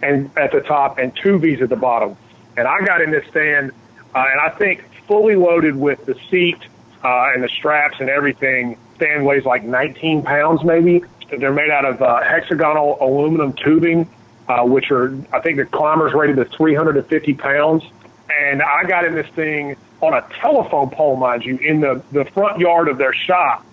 [0.03, 2.17] and at the top and two V's at the bottom.
[2.57, 3.73] And I got in this stand,
[4.15, 6.59] uh, and I think fully loaded with the seat
[7.05, 8.79] uh, and the straps and everything.
[8.97, 11.03] Stand weighs like 19 pounds, maybe.
[11.39, 14.09] They're made out of uh, hexagonal aluminum tubing,
[14.49, 17.85] uh, which are I think the climbers rated to 350 pounds.
[18.41, 22.25] And I got in this thing on a telephone pole, mind you, in the the
[22.27, 23.65] front yard of their shop,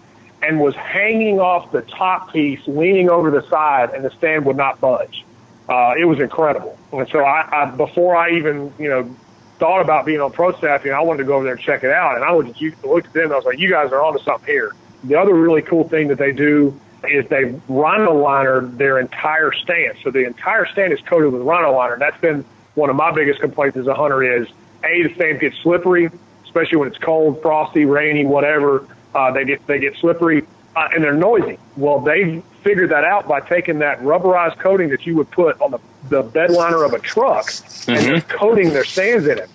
[0.42, 4.58] and was hanging off the top piece, leaning over the side, and the stand would
[4.58, 5.26] not budge.
[5.68, 6.78] Uh, it was incredible.
[6.94, 9.16] And so I, I, before I even, you know,
[9.60, 11.62] thought about being on pro staff, you know, I wanted to go over there and
[11.62, 12.16] check it out.
[12.16, 14.02] And I looked at you, looked at them, and I was like, you guys are
[14.02, 14.74] onto something here.
[15.04, 19.98] The other really cool thing that they do is they rhino liner their entire stand.
[20.04, 21.98] So the entire stand is coated with rhino liner.
[21.98, 24.48] That's been one of my biggest complaints as a hunter is
[24.84, 26.10] a the stand gets slippery,
[26.46, 28.88] especially when it's cold, frosty, rainy, whatever.
[29.18, 30.46] Uh, they get they get slippery
[30.76, 31.58] uh, and they're noisy.
[31.76, 35.72] Well, they figured that out by taking that rubberized coating that you would put on
[35.72, 37.50] the the bed liner of a truck
[37.88, 39.50] and they're coating their stands in it.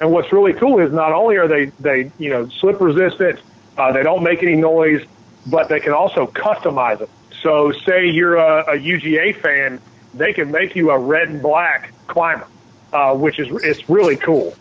[0.00, 3.38] And what's really cool is not only are they they you know slip resistant,
[3.76, 5.04] uh, they don't make any noise,
[5.46, 7.10] but they can also customize them.
[7.42, 9.78] So say you're a, a UGA fan,
[10.14, 12.46] they can make you a red and black climber,
[12.94, 14.56] uh, which is it's really cool.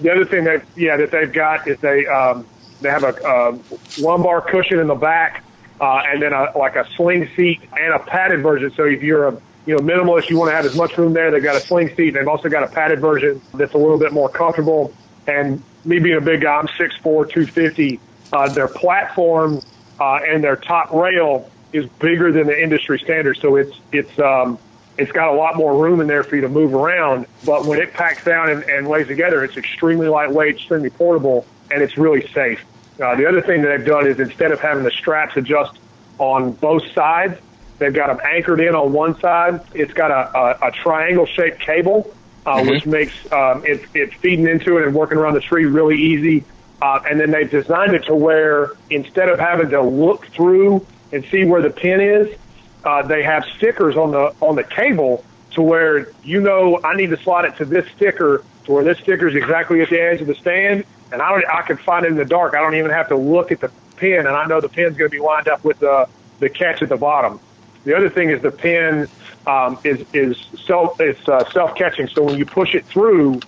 [0.00, 2.46] The other thing that yeah that they've got is they um,
[2.80, 3.58] they have a, a
[4.00, 5.44] lumbar cushion in the back,
[5.80, 8.70] uh, and then a, like a sling seat and a padded version.
[8.72, 11.30] So if you're a you know minimalist, you want to have as much room there.
[11.30, 12.10] They've got a sling seat.
[12.10, 14.92] They've also got a padded version that's a little bit more comfortable.
[15.26, 18.00] And me being a big guy, I'm 6'4", 250.
[18.32, 19.60] Uh, their platform
[19.98, 23.36] uh, and their top rail is bigger than the industry standard.
[23.38, 24.58] So it's it's um,
[24.98, 27.26] it's got a lot more room in there for you to move around.
[27.44, 31.82] But when it packs down and, and lays together, it's extremely lightweight, extremely portable, and
[31.82, 32.64] it's really safe.
[33.00, 35.78] Uh, the other thing that they've done is instead of having the straps adjust
[36.18, 37.40] on both sides,
[37.78, 39.60] they've got them anchored in on one side.
[39.74, 42.12] It's got a, a, a triangle shaped cable,
[42.44, 45.96] uh, which makes um, it, it feeding into it and working around the tree really
[45.96, 46.44] easy.
[46.82, 51.24] Uh, and then they've designed it to where instead of having to look through and
[51.26, 52.36] see where the pin is,
[52.84, 57.10] uh, they have stickers on the on the cable to where you know I need
[57.10, 60.20] to slide it to this sticker to where this sticker is exactly at the edge
[60.20, 62.54] of the stand, and I don't I can find it in the dark.
[62.54, 65.10] I don't even have to look at the pin, and I know the pin's going
[65.10, 66.08] to be lined up with the
[66.38, 67.40] the catch at the bottom.
[67.84, 69.08] The other thing is the pin
[69.46, 70.36] um, is is
[70.66, 72.08] self it's uh, self catching.
[72.08, 73.40] So when you push it through,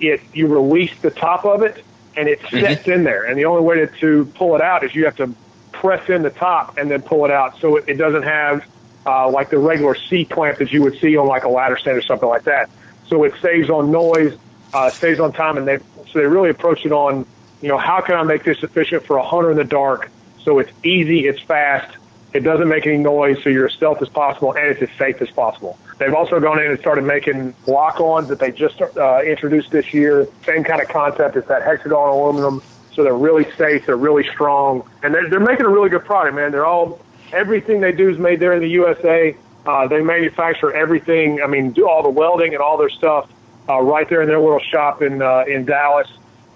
[0.00, 1.84] it you release the top of it,
[2.16, 3.24] and it sets in there.
[3.24, 5.34] And the only way to, to pull it out is you have to
[5.72, 8.64] press in the top and then pull it out, so it, it doesn't have
[9.06, 11.96] uh, like the regular C clamp that you would see on like a ladder stand
[11.96, 12.68] or something like that.
[13.08, 14.36] So it saves on noise,
[14.74, 17.26] uh, saves on time, and they so they really approach it on
[17.62, 20.10] you know how can I make this efficient for a hunter in the dark
[20.46, 21.96] so it's easy, it's fast,
[22.32, 25.20] it doesn't make any noise, so you're as stealth as possible, and it's as safe
[25.20, 25.76] as possible.
[25.98, 30.28] They've also gone in and started making lock-ons that they just uh, introduced this year.
[30.44, 32.62] Same kind of concept as that hexagonal aluminum.
[32.92, 36.36] So they're really safe, they're really strong, and they're, they're making a really good product,
[36.36, 36.52] man.
[36.52, 37.00] They're all
[37.32, 39.36] everything they do is made there in the USA.
[39.66, 41.42] Uh, they manufacture everything.
[41.42, 43.28] I mean, do all the welding and all their stuff
[43.68, 46.08] uh, right there in their little shop in uh, in Dallas.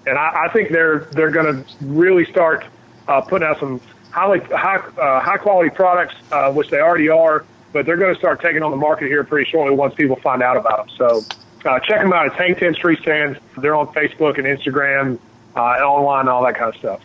[0.07, 2.65] And I, I think they're they're going to really start
[3.09, 3.81] uh, putting out some
[4.11, 7.45] highly high uh, high quality products, uh, which they already are.
[7.73, 10.43] But they're going to start taking on the market here pretty shortly once people find
[10.43, 10.97] out about them.
[10.97, 11.25] So
[11.65, 12.27] uh, check them out.
[12.27, 13.39] It's Hang Ten Tree Stands.
[13.59, 15.19] They're on Facebook and Instagram,
[15.55, 17.01] uh, and online, and all that kind of stuff.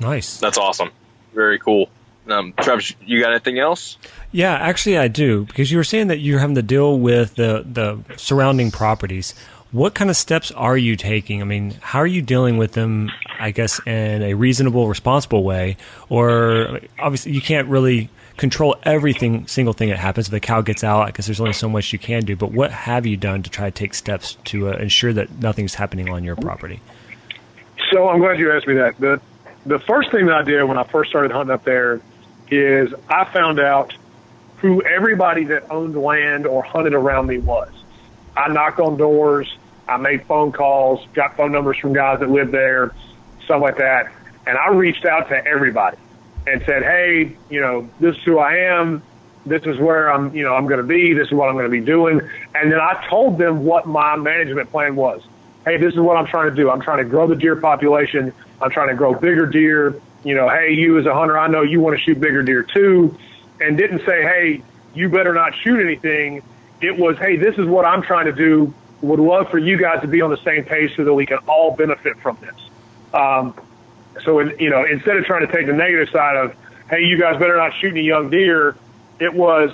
[0.00, 0.38] Nice.
[0.38, 0.90] That's awesome.
[1.34, 1.88] Very cool.
[2.32, 3.98] Um, Travis, you got anything else?
[4.32, 7.64] Yeah, actually, I do because you were saying that you're having to deal with the
[7.70, 9.34] the surrounding properties.
[9.72, 11.40] What kind of steps are you taking?
[11.40, 13.10] I mean, how are you dealing with them?
[13.38, 15.76] I guess in a reasonable, responsible way,
[16.08, 20.26] or obviously you can't really control everything single thing that happens.
[20.26, 22.36] If the cow gets out, I guess there's only so much you can do.
[22.36, 25.74] But what have you done to try to take steps to uh, ensure that nothing's
[25.74, 26.80] happening on your property?
[27.92, 28.98] So I'm glad you asked me that.
[28.98, 29.20] The
[29.66, 32.00] the first thing that I did when I first started hunting up there
[32.50, 33.94] is I found out
[34.58, 37.70] who everybody that owned land or hunted around me was.
[38.36, 39.56] I knocked on doors,
[39.88, 42.94] I made phone calls, got phone numbers from guys that lived there,
[43.44, 44.12] stuff like that,
[44.46, 45.96] and I reached out to everybody
[46.46, 49.02] and said, "Hey, you know, this is who I am.
[49.46, 51.12] This is where I'm, you know, I'm going to be.
[51.14, 52.20] This is what I'm going to be doing."
[52.54, 55.22] And then I told them what my management plan was.
[55.64, 56.70] Hey, this is what I'm trying to do.
[56.70, 58.32] I'm trying to grow the deer population.
[58.60, 60.00] I'm trying to grow bigger deer.
[60.24, 62.62] You know, hey, you as a hunter, I know you want to shoot bigger deer
[62.62, 63.16] too.
[63.60, 64.62] And didn't say, hey,
[64.94, 66.42] you better not shoot anything.
[66.80, 68.72] It was, hey, this is what I'm trying to do.
[69.02, 71.38] Would love for you guys to be on the same page so that we can
[71.46, 72.54] all benefit from this.
[73.14, 73.54] Um,
[74.24, 76.54] so, in, you know, instead of trying to take the negative side of,
[76.88, 78.76] hey, you guys better not shoot any young deer,
[79.18, 79.70] it was,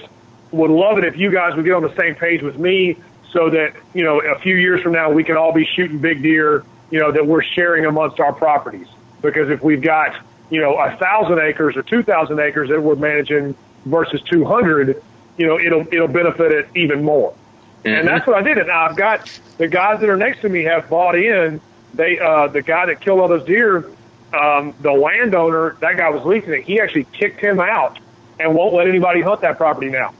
[0.53, 2.97] would love it if you guys would get on the same page with me
[3.32, 6.22] so that, you know, a few years from now, we can all be shooting big
[6.22, 8.86] deer, you know, that we're sharing amongst our properties.
[9.22, 10.16] Because if we've got,
[10.51, 15.03] you know, a thousand acres or 2,000 acres that we're managing versus 200,
[15.36, 17.32] you know, it'll, it'll benefit it even more.
[17.32, 17.88] Mm-hmm.
[17.88, 18.59] And that's what I did.
[18.59, 21.61] And I've got the guys that are next to me have bought in.
[21.94, 23.90] They, uh, the guy that killed all those deer,
[24.34, 26.64] um, the landowner, that guy was leasing it.
[26.64, 27.99] He actually kicked him out
[28.38, 30.12] and won't let anybody hunt that property now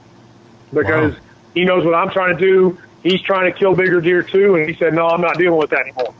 [0.73, 1.19] because wow.
[1.53, 2.77] he knows what I'm trying to do.
[3.03, 5.69] He's trying to kill bigger deer too, and he said, "No, I'm not dealing with
[5.69, 6.13] that anymore."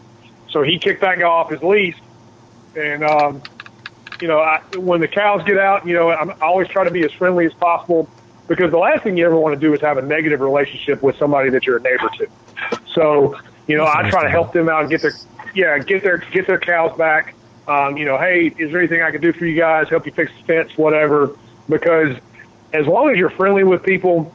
[0.50, 1.98] So he kicked that guy off his lease,
[2.76, 3.42] and um,
[4.22, 6.92] you know, I, when the cows get out, you know, I'm, I always try to
[6.92, 8.10] be as friendly as possible
[8.48, 11.18] because the last thing you ever want to do is have a negative relationship with
[11.18, 12.28] somebody that you're a neighbor to.
[12.94, 13.38] So,
[13.68, 15.14] you know, That's I try to help them out and get their,
[15.54, 17.36] yeah, get their get their cows back.
[17.68, 19.90] Um, you know, hey, is there anything I can do for you guys?
[19.90, 21.38] Help you fix the fence, whatever.
[21.68, 22.16] Because
[22.72, 24.34] as long as you're friendly with people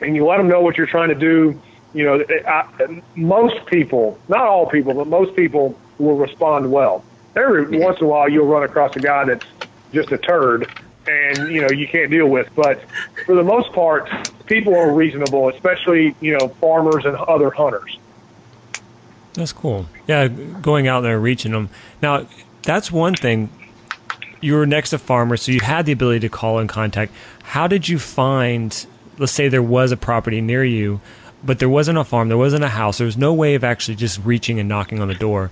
[0.00, 1.60] and you let them know what you're trying to do,
[1.92, 7.04] you know, I, most people, not all people, but most people will respond well.
[7.34, 9.46] Every once in a while, you'll run across a guy that's
[9.92, 10.70] just a turd,
[11.06, 12.48] and you know you can't deal with.
[12.54, 12.82] But
[13.24, 14.08] for the most part,
[14.46, 17.98] people are reasonable, especially you know farmers and other hunters.
[19.34, 19.86] That's cool.
[20.06, 21.70] Yeah, going out there reaching them.
[22.02, 22.26] Now,
[22.62, 23.48] that's one thing.
[24.42, 27.12] You were next to farmers, so you had the ability to call and contact.
[27.44, 28.86] How did you find?
[29.18, 31.00] Let's say there was a property near you
[31.44, 33.96] but there wasn't a farm, there wasn't a house, there was no way of actually
[33.96, 35.50] just reaching and knocking on the door.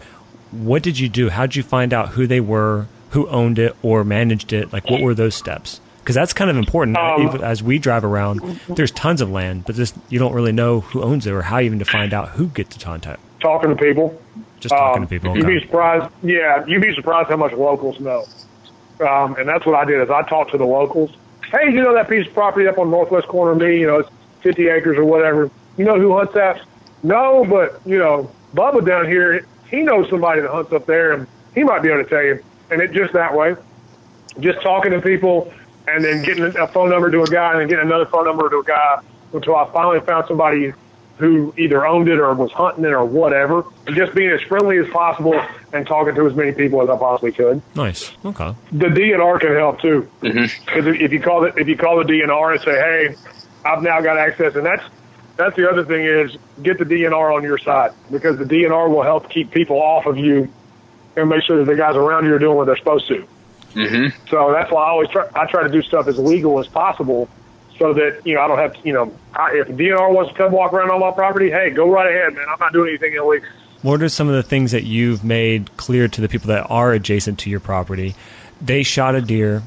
[0.52, 1.28] What did you do?
[1.28, 4.72] How did you find out who they were, who owned it or managed it?
[4.72, 5.80] Like, what were those steps?
[6.00, 6.96] Because that's kind of important.
[6.96, 9.76] Um, As we drive around, there's tons of land, but
[10.08, 12.76] you don't really know who owns it or how even to find out who gets
[12.76, 13.20] to contact.
[13.40, 14.20] Talking to people.
[14.60, 15.30] Just talking um, to people.
[15.30, 15.40] Okay.
[15.40, 16.12] You'd be surprised.
[16.22, 18.26] Yeah, you'd be surprised how much locals know.
[19.00, 21.10] Um, and that's what I did is I talked to the locals.
[21.50, 23.80] Hey, you know that piece of property up on the northwest corner of me?
[23.80, 24.10] You know, it's
[24.42, 26.60] 50 acres or whatever you know who hunts that?
[27.02, 31.26] No, but you know, Bubba down here, he knows somebody that hunts up there, and
[31.54, 32.42] he might be able to tell you.
[32.70, 33.56] And it just that way,
[34.40, 35.52] just talking to people,
[35.88, 38.48] and then getting a phone number to a guy, and then getting another phone number
[38.48, 39.00] to a guy
[39.32, 40.72] until I finally found somebody
[41.18, 44.78] who either owned it or was hunting it or whatever, and just being as friendly
[44.78, 45.38] as possible
[45.72, 47.60] and talking to as many people as I possibly could.
[47.74, 48.10] Nice.
[48.24, 48.54] Okay.
[48.72, 50.94] The DNR can help too, because mm-hmm.
[50.94, 53.16] if you call it if you call the DNR and say, "Hey,
[53.66, 54.82] I've now got access," and that's
[55.40, 59.02] that's the other thing is get the DNR on your side because the DNR will
[59.02, 60.52] help keep people off of you
[61.16, 63.26] and make sure that the guys around you are doing what they're supposed to.
[63.74, 64.28] Mm-hmm.
[64.28, 65.28] So that's why I always try.
[65.34, 67.28] I try to do stuff as legal as possible,
[67.78, 68.80] so that you know I don't have to.
[68.84, 71.70] You know, I, if the DNR wants to come walk around on my property, hey,
[71.70, 72.44] go right ahead, man.
[72.48, 73.48] I'm not doing anything illegal.
[73.82, 76.92] What are some of the things that you've made clear to the people that are
[76.92, 78.14] adjacent to your property?
[78.60, 79.62] They shot a deer,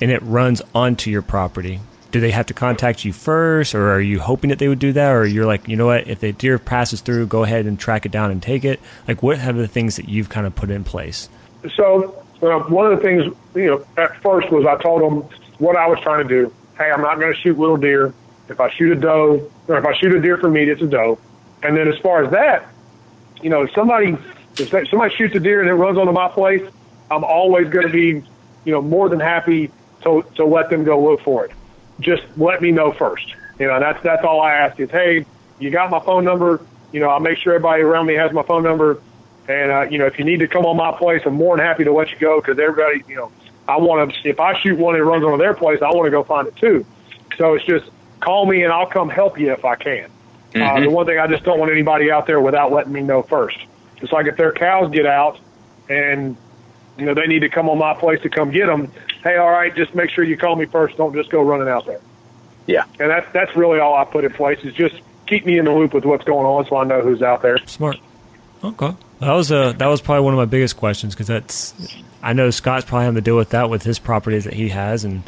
[0.00, 1.80] and it runs onto your property
[2.12, 4.92] do they have to contact you first, or are you hoping that they would do
[4.92, 7.80] that, or you're like, you know what, if the deer passes through, go ahead and
[7.80, 8.78] track it down and take it?
[9.08, 11.30] Like, what have the things that you've kind of put in place?
[11.74, 15.22] So, uh, one of the things, you know, at first was I told them
[15.58, 16.54] what I was trying to do.
[16.76, 18.12] Hey, I'm not going to shoot little deer.
[18.48, 20.86] If I shoot a doe, or if I shoot a deer for meat, it's a
[20.86, 21.18] doe.
[21.62, 22.68] And then as far as that,
[23.40, 24.16] you know, if somebody
[24.58, 26.62] if somebody shoots a deer and it runs onto my place,
[27.10, 28.22] I'm always going to be,
[28.66, 29.70] you know, more than happy
[30.02, 31.52] to to let them go look for it
[32.00, 33.34] just let me know first.
[33.58, 35.24] You know, that's that's all I ask is, hey,
[35.58, 36.60] you got my phone number.
[36.92, 39.00] You know, I'll make sure everybody around me has my phone number.
[39.48, 41.64] And uh, you know, if you need to come on my place, I'm more than
[41.66, 43.30] happy to let you go because everybody, you know,
[43.68, 44.28] I want to.
[44.28, 46.46] If I shoot one and it runs over their place, I want to go find
[46.48, 46.84] it too.
[47.38, 47.86] So it's just
[48.20, 50.04] call me and I'll come help you if I can.
[50.54, 50.82] Uh, Mhm.
[50.84, 53.56] the one thing I just don't want anybody out there without letting me know first.
[54.02, 55.38] It's like if their cows get out
[55.88, 56.36] and
[56.98, 58.92] you know they need to come on my place to come get them.
[59.22, 60.96] Hey, all right, just make sure you call me first.
[60.96, 62.00] Don't just go running out there.
[62.66, 62.84] Yeah.
[63.00, 64.94] And that's that's really all I put in place is just
[65.26, 67.58] keep me in the loop with what's going on so I know who's out there.
[67.66, 67.98] Smart.
[68.62, 68.94] Okay.
[69.20, 71.74] That was uh that was probably one of my biggest questions because that's
[72.22, 75.04] I know Scott's probably having to deal with that with his properties that he has,
[75.04, 75.24] and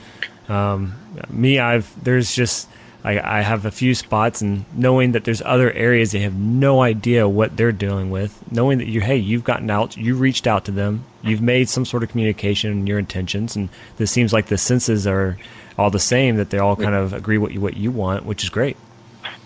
[0.48, 0.94] um,
[1.28, 2.68] me, I've there's just
[3.04, 6.80] I, I have a few spots, and knowing that there's other areas they have no
[6.80, 10.64] idea what they're dealing with, knowing that you hey you've gotten out, you reached out
[10.64, 14.46] to them, you've made some sort of communication in your intentions, and this seems like
[14.46, 15.36] the senses are
[15.78, 18.42] all the same that they all kind of agree what you what you want, which
[18.42, 18.76] is great.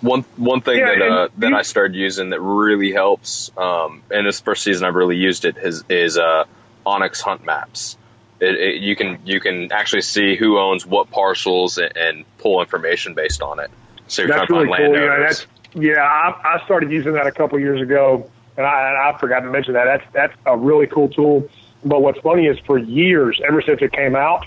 [0.00, 4.02] One one thing Yeah, that and uh, that I started using that really helps, um,
[4.10, 6.44] and this first season I've really used it is is uh,
[6.86, 7.96] onX Hunt Maps.
[8.40, 12.60] It, it, you can you can actually see who owns what parcels and, and pull
[12.60, 13.70] information based on it.
[14.06, 14.94] So you're That's trying really cool.
[14.94, 15.46] Yeah, landowners.
[15.46, 16.02] that's yeah.
[16.02, 19.50] I, I started using that a couple years ago, and I, and I forgot to
[19.50, 19.84] mention that.
[19.84, 21.48] That's that's a really cool tool.
[21.84, 24.46] But what's funny is for years, ever since it came out,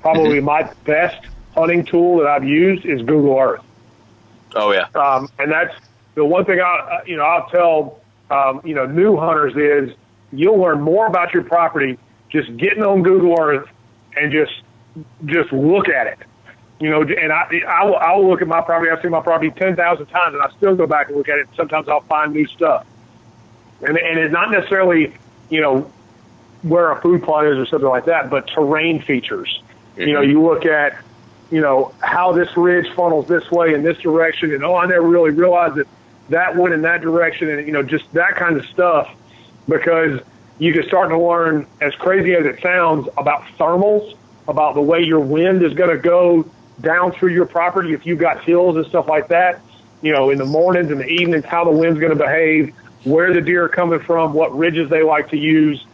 [0.00, 0.44] probably Mm-hmm.
[0.44, 1.24] my best
[1.54, 3.62] hunting tool that I've used is Google Earth.
[4.54, 5.74] oh yeah, Um, and that's
[6.14, 9.96] the one thing I, you know, I'll tell, um, you know, new hunters is
[10.32, 11.98] you'll learn more about your property
[12.32, 13.68] just getting on Google Earth
[14.16, 14.52] and just,
[15.24, 16.18] just look at it.
[16.80, 18.90] You know, and I, I will, I will look at my property.
[18.90, 21.48] I've seen my property 10,000 times and I still go back and look at it.
[21.54, 22.84] Sometimes I'll find new stuff.
[23.82, 25.14] And, and it's not necessarily,
[25.48, 25.92] you know,
[26.62, 29.62] where a food plot is or something like that, but terrain features.
[29.96, 30.30] You know, mm-hmm.
[30.30, 30.98] you look at,
[31.50, 35.06] you know, how this ridge funnels this way in this direction, and oh, I never
[35.06, 35.86] really realized that
[36.30, 39.10] that went in that direction, and you know, just that kind of stuff,
[39.68, 40.20] because
[40.58, 44.16] you can start to learn, as crazy as it sounds, about thermals,
[44.48, 46.48] about the way your wind is going to go
[46.80, 49.60] down through your property if you've got hills and stuff like that.
[50.02, 52.74] You know, in the mornings and the evenings, how the wind's going to behave,
[53.04, 55.84] where the deer are coming from, what ridges they like to use.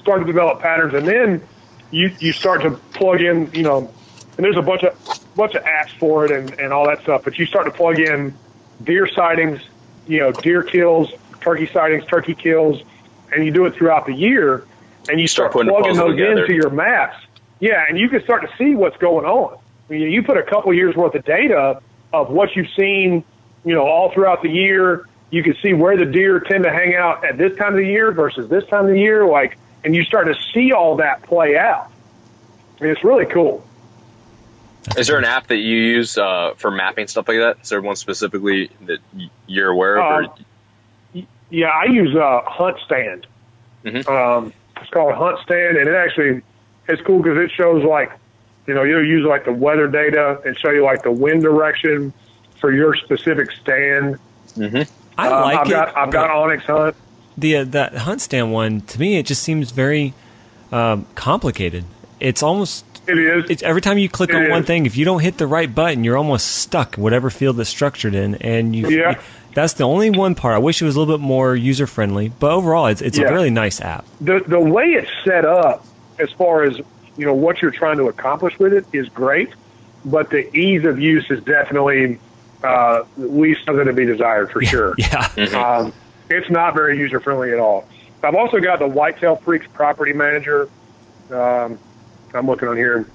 [0.00, 1.46] Start to develop patterns, and then
[1.90, 3.92] you you start to plug in, you know,
[4.36, 4.96] and there's a bunch of
[5.34, 7.22] bunch of apps for it and, and all that stuff.
[7.24, 8.34] But you start to plug in
[8.82, 9.60] deer sightings,
[10.06, 11.10] you know, deer kills,
[11.40, 12.82] turkey sightings, turkey kills,
[13.32, 14.66] and you do it throughout the year,
[15.08, 16.42] and you Start start, putting plugging those together.
[16.44, 17.16] into your maps.
[17.60, 19.58] Yeah, and you can start to see what's going on.
[19.88, 21.80] I mean, you put a couple years worth of data
[22.12, 23.24] of what you've seen,
[23.64, 25.06] you know, all throughout the year.
[25.30, 27.86] You can see where the deer tend to hang out at this time of the
[27.86, 31.22] year versus this time of the year, like, and you start to see all that
[31.22, 31.90] play out.
[32.80, 33.64] I mean, it's really cool.
[34.96, 37.58] Is there an app that you use uh, for mapping stuff like that?
[37.62, 39.00] Is there one specifically that
[39.46, 40.24] you're aware of?
[40.24, 40.44] Um,
[41.50, 43.24] Yeah, I use uh, HuntStand.
[43.84, 44.08] Mhm.
[44.08, 46.42] Um, it's called HuntStand, and it actually
[46.88, 48.10] it's cool because it shows like,
[48.66, 52.12] you know, you'll use like the weather data and show you like the wind direction
[52.60, 54.18] for your specific stand.
[54.60, 54.86] I
[55.28, 55.70] Uh, like I've it.
[55.70, 56.96] got I've got but onX Hunt.
[57.36, 59.18] the uh, that HuntStand one to me.
[59.18, 60.14] It just seems very
[60.72, 61.84] um, complicated.
[62.20, 63.48] It's almost It is.
[63.50, 65.72] it's every time you click It on one thing, if you don't hit the right
[65.72, 68.88] button, you're almost stuck whatever field it's structured in, and you.
[68.90, 69.18] Yeah.
[69.58, 70.54] That's the only one part.
[70.54, 73.26] I wish it was a little bit more user friendly, but overall, it's it's Yeah.
[73.28, 74.04] a really nice app.
[74.20, 75.84] the the way it's set up,
[76.20, 76.78] as far as
[77.16, 79.50] you know, what you're trying to accomplish with it is great,
[80.04, 82.20] but the ease of use is definitely
[82.62, 84.94] uh, leaves something to be desired for sure.
[84.98, 85.92] Yeah, Um,
[86.30, 87.84] it's not very user friendly at all.
[88.22, 90.68] I've also got the Whitetail Freaks Property Manager.
[91.32, 91.78] Um,
[92.32, 93.06] I'm looking on here.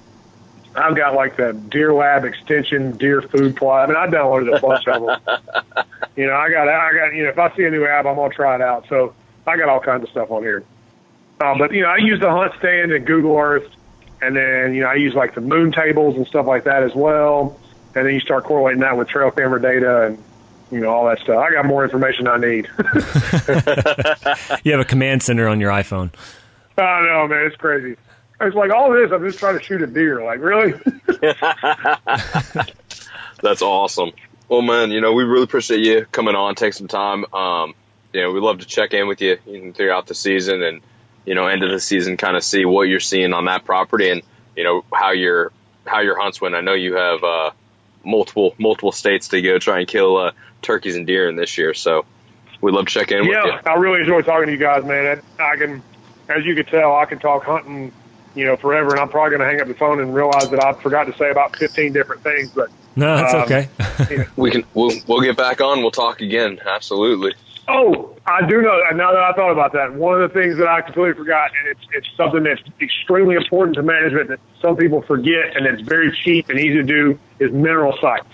[0.76, 3.84] I've got like the Deer Lab Extension Deer Food Plot.
[3.84, 5.84] I mean, I downloaded a bunch of them.
[6.16, 8.16] You know, I got, I got, you know, if I see a new app, I'm
[8.16, 8.86] gonna try it out.
[8.88, 9.14] So
[9.46, 10.64] I got all kinds of stuff on here.
[11.40, 13.68] Um, but you know, I use the HuntStand and Google Earth,
[14.22, 16.94] and then you know, I use like the moon tables and stuff like that as
[16.94, 17.58] well.
[17.94, 20.22] And then you start correlating that with trail camera data and
[20.70, 21.38] you know all that stuff.
[21.38, 22.68] I got more information I need.
[24.64, 26.12] you have a command center on your iPhone.
[26.78, 27.96] I know, man, it's crazy.
[28.40, 29.12] It's like all this.
[29.12, 30.24] I'm just trying to shoot a deer.
[30.24, 30.74] Like really?
[33.42, 34.12] That's awesome.
[34.48, 37.24] Well, man, you know, we really appreciate you coming on, take some time.
[37.32, 37.74] Um,
[38.12, 40.80] you know, we love to check in with you, throughout the season and,
[41.24, 44.10] you know, end of the season, kind of see what you're seeing on that property
[44.10, 44.22] and,
[44.54, 45.52] you know, how your,
[45.86, 46.54] how your hunts went.
[46.54, 47.50] I know you have, uh,
[48.04, 50.32] multiple, multiple states to go try and kill, uh,
[50.62, 51.74] turkeys and deer in this year.
[51.74, 52.04] So
[52.60, 53.52] we'd love to check in with you.
[53.52, 55.20] yeah, I really enjoy talking to you guys, man.
[55.38, 55.82] I I can,
[56.28, 57.92] as you can tell, I can talk hunting,
[58.34, 60.62] you know, forever, and I'm probably going to hang up the phone and realize that
[60.62, 62.50] I forgot to say about 15 different things.
[62.50, 63.68] But No, that's Um, okay.
[64.36, 65.80] We can, we'll, we'll get back on.
[65.80, 66.60] We'll talk again.
[66.64, 67.34] Absolutely.
[67.66, 68.78] Oh, I do know.
[68.94, 71.68] Now that I thought about that, one of the things that I completely forgot, and
[71.68, 76.14] it's it's something that's extremely important to management that some people forget, and it's very
[76.24, 78.26] cheap and easy to do, is mineral sites.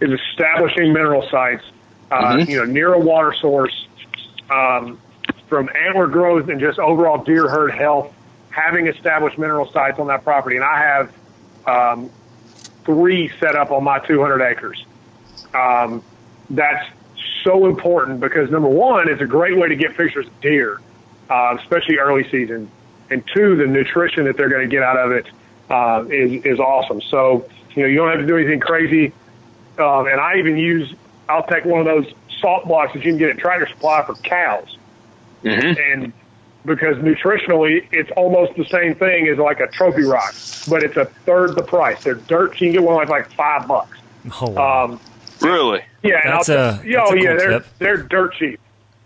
[0.00, 1.64] Is establishing mineral sites,
[2.10, 2.50] uh, mm-hmm.
[2.50, 3.86] you know, near a water source,
[4.50, 5.00] um,
[5.48, 8.12] from antler growth and just overall deer herd health.
[8.50, 11.12] Having established mineral sites on that property, and I have
[11.66, 12.10] um,
[12.84, 14.84] three set up on my 200 acres.
[15.54, 16.02] Um,
[16.50, 16.88] that's
[17.42, 20.80] so important because number one, it's a great way to get pictures of deer,
[21.30, 22.70] uh, especially early season,
[23.10, 25.26] and two, the nutrition that they're going to get out of it
[25.70, 27.00] uh, is is awesome.
[27.02, 29.12] So you know you don't have to do anything crazy,
[29.78, 30.94] um, and I even use
[31.28, 34.14] I'll take one of those salt blocks that you can get at Tractor Supply for
[34.14, 34.76] cows,
[35.42, 36.02] mm-hmm.
[36.02, 36.12] and
[36.64, 40.34] because nutritionally it's almost the same thing as like a trophy rock,
[40.68, 42.02] but it's a third the price.
[42.04, 42.52] They're dirt.
[42.54, 42.60] Cheap.
[42.60, 43.98] You can get one like like five bucks.
[44.40, 44.84] Oh, wow.
[44.84, 45.00] um,
[45.40, 45.82] Really?
[46.02, 47.66] Yeah, that's a, yeah, that's oh, a cool yeah, they're tip.
[47.78, 48.60] they're dirt cheap.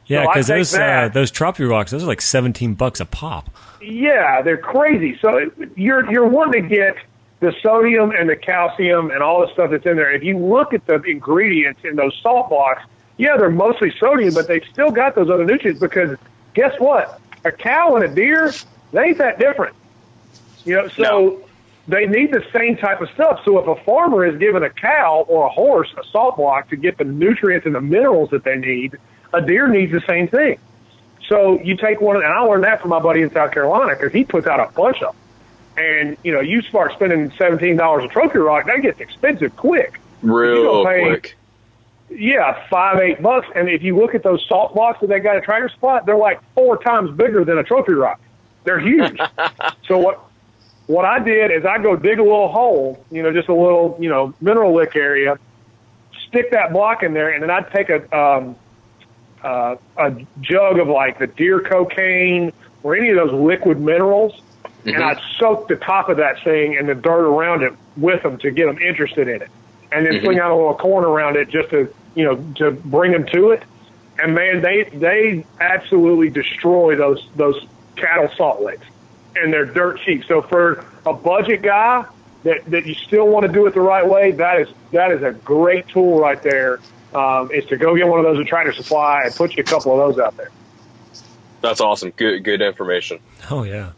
[0.06, 3.50] Yeah, because take those uh, those trophy rocks, those are like seventeen bucks a pop.
[3.82, 5.18] Yeah, they're crazy.
[5.20, 6.96] So it- you're you're wanting to get
[7.40, 10.12] the sodium and the calcium and all the stuff that's in there.
[10.12, 12.82] If you look at the ingredients in those salt blocks,
[13.16, 16.16] yeah, they're mostly sodium, but they've still got those other nutrients because
[16.54, 17.20] guess what?
[17.44, 18.52] A cow and a deer,
[18.92, 19.74] they ain't that different.
[20.64, 21.40] You know, so No.
[21.86, 23.40] they need the same type of stuff.
[23.44, 26.76] So if a farmer is giving a cow or a horse a salt block to
[26.76, 28.96] get the nutrients and the minerals that they need,
[29.32, 30.58] a deer needs the same thing.
[31.28, 34.12] So you take one, and I learned that from my buddy in South Carolina because
[34.12, 35.84] he puts out a bunch of them.
[35.84, 40.00] And you know, you start spending seventeen dollars a trophy rock, that gets expensive quick.
[40.22, 41.37] Real pay- quick.
[42.10, 43.48] Yeah, five, eight bucks.
[43.54, 46.16] And if you look at those salt blocks that they got at Tractor Supply, they're
[46.16, 48.20] like four times bigger than a trophy rock.
[48.64, 49.18] They're huge.
[49.86, 50.20] so what
[50.86, 53.96] what I did is I go dig a little hole, you know, just a little,
[54.00, 55.38] you know, mineral lick area,
[56.26, 58.56] stick that block in there, and then I'd take a um,
[59.42, 62.52] uh, a jug of like the deer cocaine
[62.82, 64.40] or any of those liquid minerals,
[64.84, 68.38] and I'd soak the top of that thing and the dirt around it with them
[68.38, 69.50] to get them interested in it,
[69.92, 73.12] and then swing out a little corn around it just to you know to bring
[73.12, 73.62] them to it.
[74.18, 77.64] And man, they they absolutely destroy those those
[77.96, 78.86] cattle salt licks,
[79.36, 80.24] and they're dirt cheap.
[80.24, 82.04] So for a budget guy
[82.44, 85.22] that that you still want to do it the right way, that is that is
[85.22, 86.80] a great tool right there.
[87.14, 89.64] Um, is to go get one of those at Tractor Supply and put you a
[89.64, 90.50] couple of those out there.
[91.62, 92.10] That's awesome.
[92.16, 93.20] Good good information.
[93.50, 93.92] Oh yeah.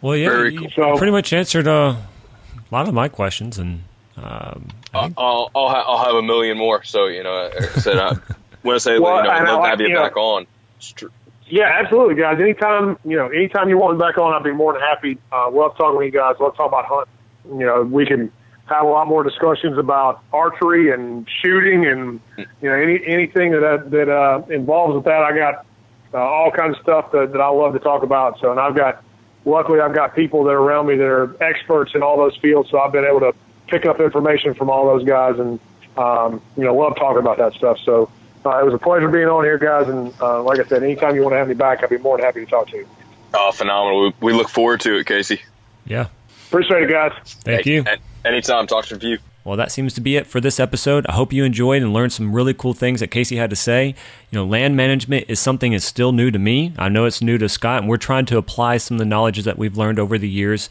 [0.00, 0.70] Well, yeah, Very you cool.
[0.74, 3.82] So- pretty much answered uh, a lot of my questions, and
[4.16, 6.82] um, I think, I'll I'll, ha- I'll have a million more.
[6.84, 8.10] So you know, I said I
[8.62, 10.46] want to say Well, you know, I'd love to have you you know- back on.
[10.80, 11.06] Tr-
[11.48, 12.38] Yeah, absolutely, guys.
[12.40, 15.18] Anytime you know, anytime you want me back on, I'd be more than happy.
[15.32, 16.36] Uh, love talking with you guys.
[16.40, 17.60] Love talking about hunting.
[17.60, 18.32] You know, we can
[18.66, 23.90] have a lot more discussions about archery and shooting, and you know, any anything that
[23.90, 25.22] that uh, involves with that.
[25.22, 25.64] I got
[26.12, 28.38] uh, all kinds of stuff that, that I love to talk about.
[28.40, 29.02] So, and I've got,
[29.44, 32.70] luckily, I've got people that are around me that are experts in all those fields.
[32.70, 33.32] So I've been able to
[33.68, 35.58] pick up information from all those guys, and
[35.96, 37.78] um, you know, love talking about that stuff.
[37.84, 38.10] So.
[38.44, 39.88] Uh, it was a pleasure being on here, guys.
[39.88, 42.16] And uh, like I said, anytime you want to have me back, I'd be more
[42.16, 42.86] than happy to talk to you.
[43.34, 44.02] oh, phenomenal.
[44.04, 45.40] We, we look forward to it, Casey.
[45.84, 46.06] yeah.
[46.46, 47.10] Appreciate it, guys.
[47.42, 47.84] Thank Hey, you.
[47.88, 48.68] an- Anytime.
[48.68, 49.18] Talk to you.
[49.42, 51.04] Well, that seems to be it for this episode.
[51.08, 53.96] I hope you enjoyed and learned some really cool things that Casey had to say.
[54.30, 56.72] You know, land management is something that's still new to me.
[56.78, 59.42] I know it's new to Scott, and we're trying to apply some of the knowledge
[59.42, 60.70] that we've learned over the years.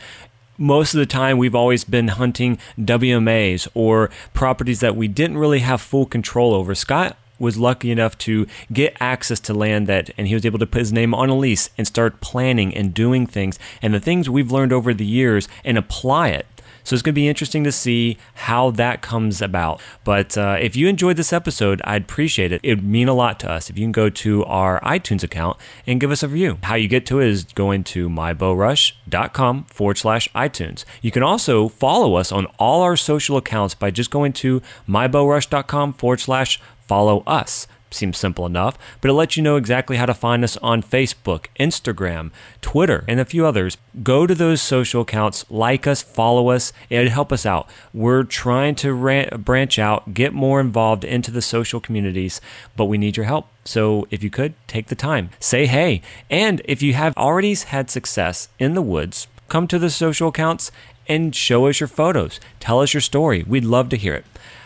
[0.57, 5.59] Most of the time, we've always been hunting WMAs or properties that we didn't really
[5.59, 6.73] have full control over.
[6.73, 10.65] Scott was lucky enough to get access to land that and he was able to
[10.65, 14.29] put his name on a lease and start planning and doing things and the things
[14.29, 16.45] we've learned over the years and apply it
[16.85, 19.81] so it's going to be interesting to see how that comes about.
[20.05, 22.61] But uh, if you enjoyed this episode, I'd appreciate it.
[22.63, 25.57] It would mean a lot to us if you can go to our iTunes account
[25.85, 26.59] and give us a review.
[26.63, 30.85] How you get to it is going to mybowrush.com forward slash iTunes.
[31.01, 35.93] You can also follow us on all our social accounts by just going to mybowrush.com
[35.93, 37.67] forward slash follow us.
[37.91, 41.45] Seems simple enough, but it lets you know exactly how to find us on Facebook,
[41.59, 42.31] Instagram,
[42.61, 43.77] Twitter, and a few others.
[44.03, 46.73] Go to those social accounts, like us, follow us.
[46.89, 47.69] It'd help us out.
[47.93, 52.41] We're trying to ran- branch out, get more involved into the social communities,
[52.75, 53.47] but we need your help.
[53.63, 56.01] So if you could, take the time, say hey.
[56.29, 60.71] And if you have already had success in the woods, come to the social accounts
[61.07, 62.39] and show us your photos.
[62.59, 63.43] Tell us your story.
[63.43, 64.25] We'd love to hear it.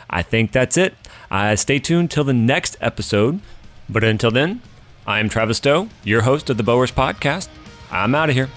[0.09, 0.95] I think that's it.
[1.31, 3.39] Uh, stay tuned till the next episode.
[3.87, 4.61] But until then,
[5.07, 7.47] I'm Travis Stowe, your host of the BowRush Podcast.
[7.91, 8.49] I'm out of here.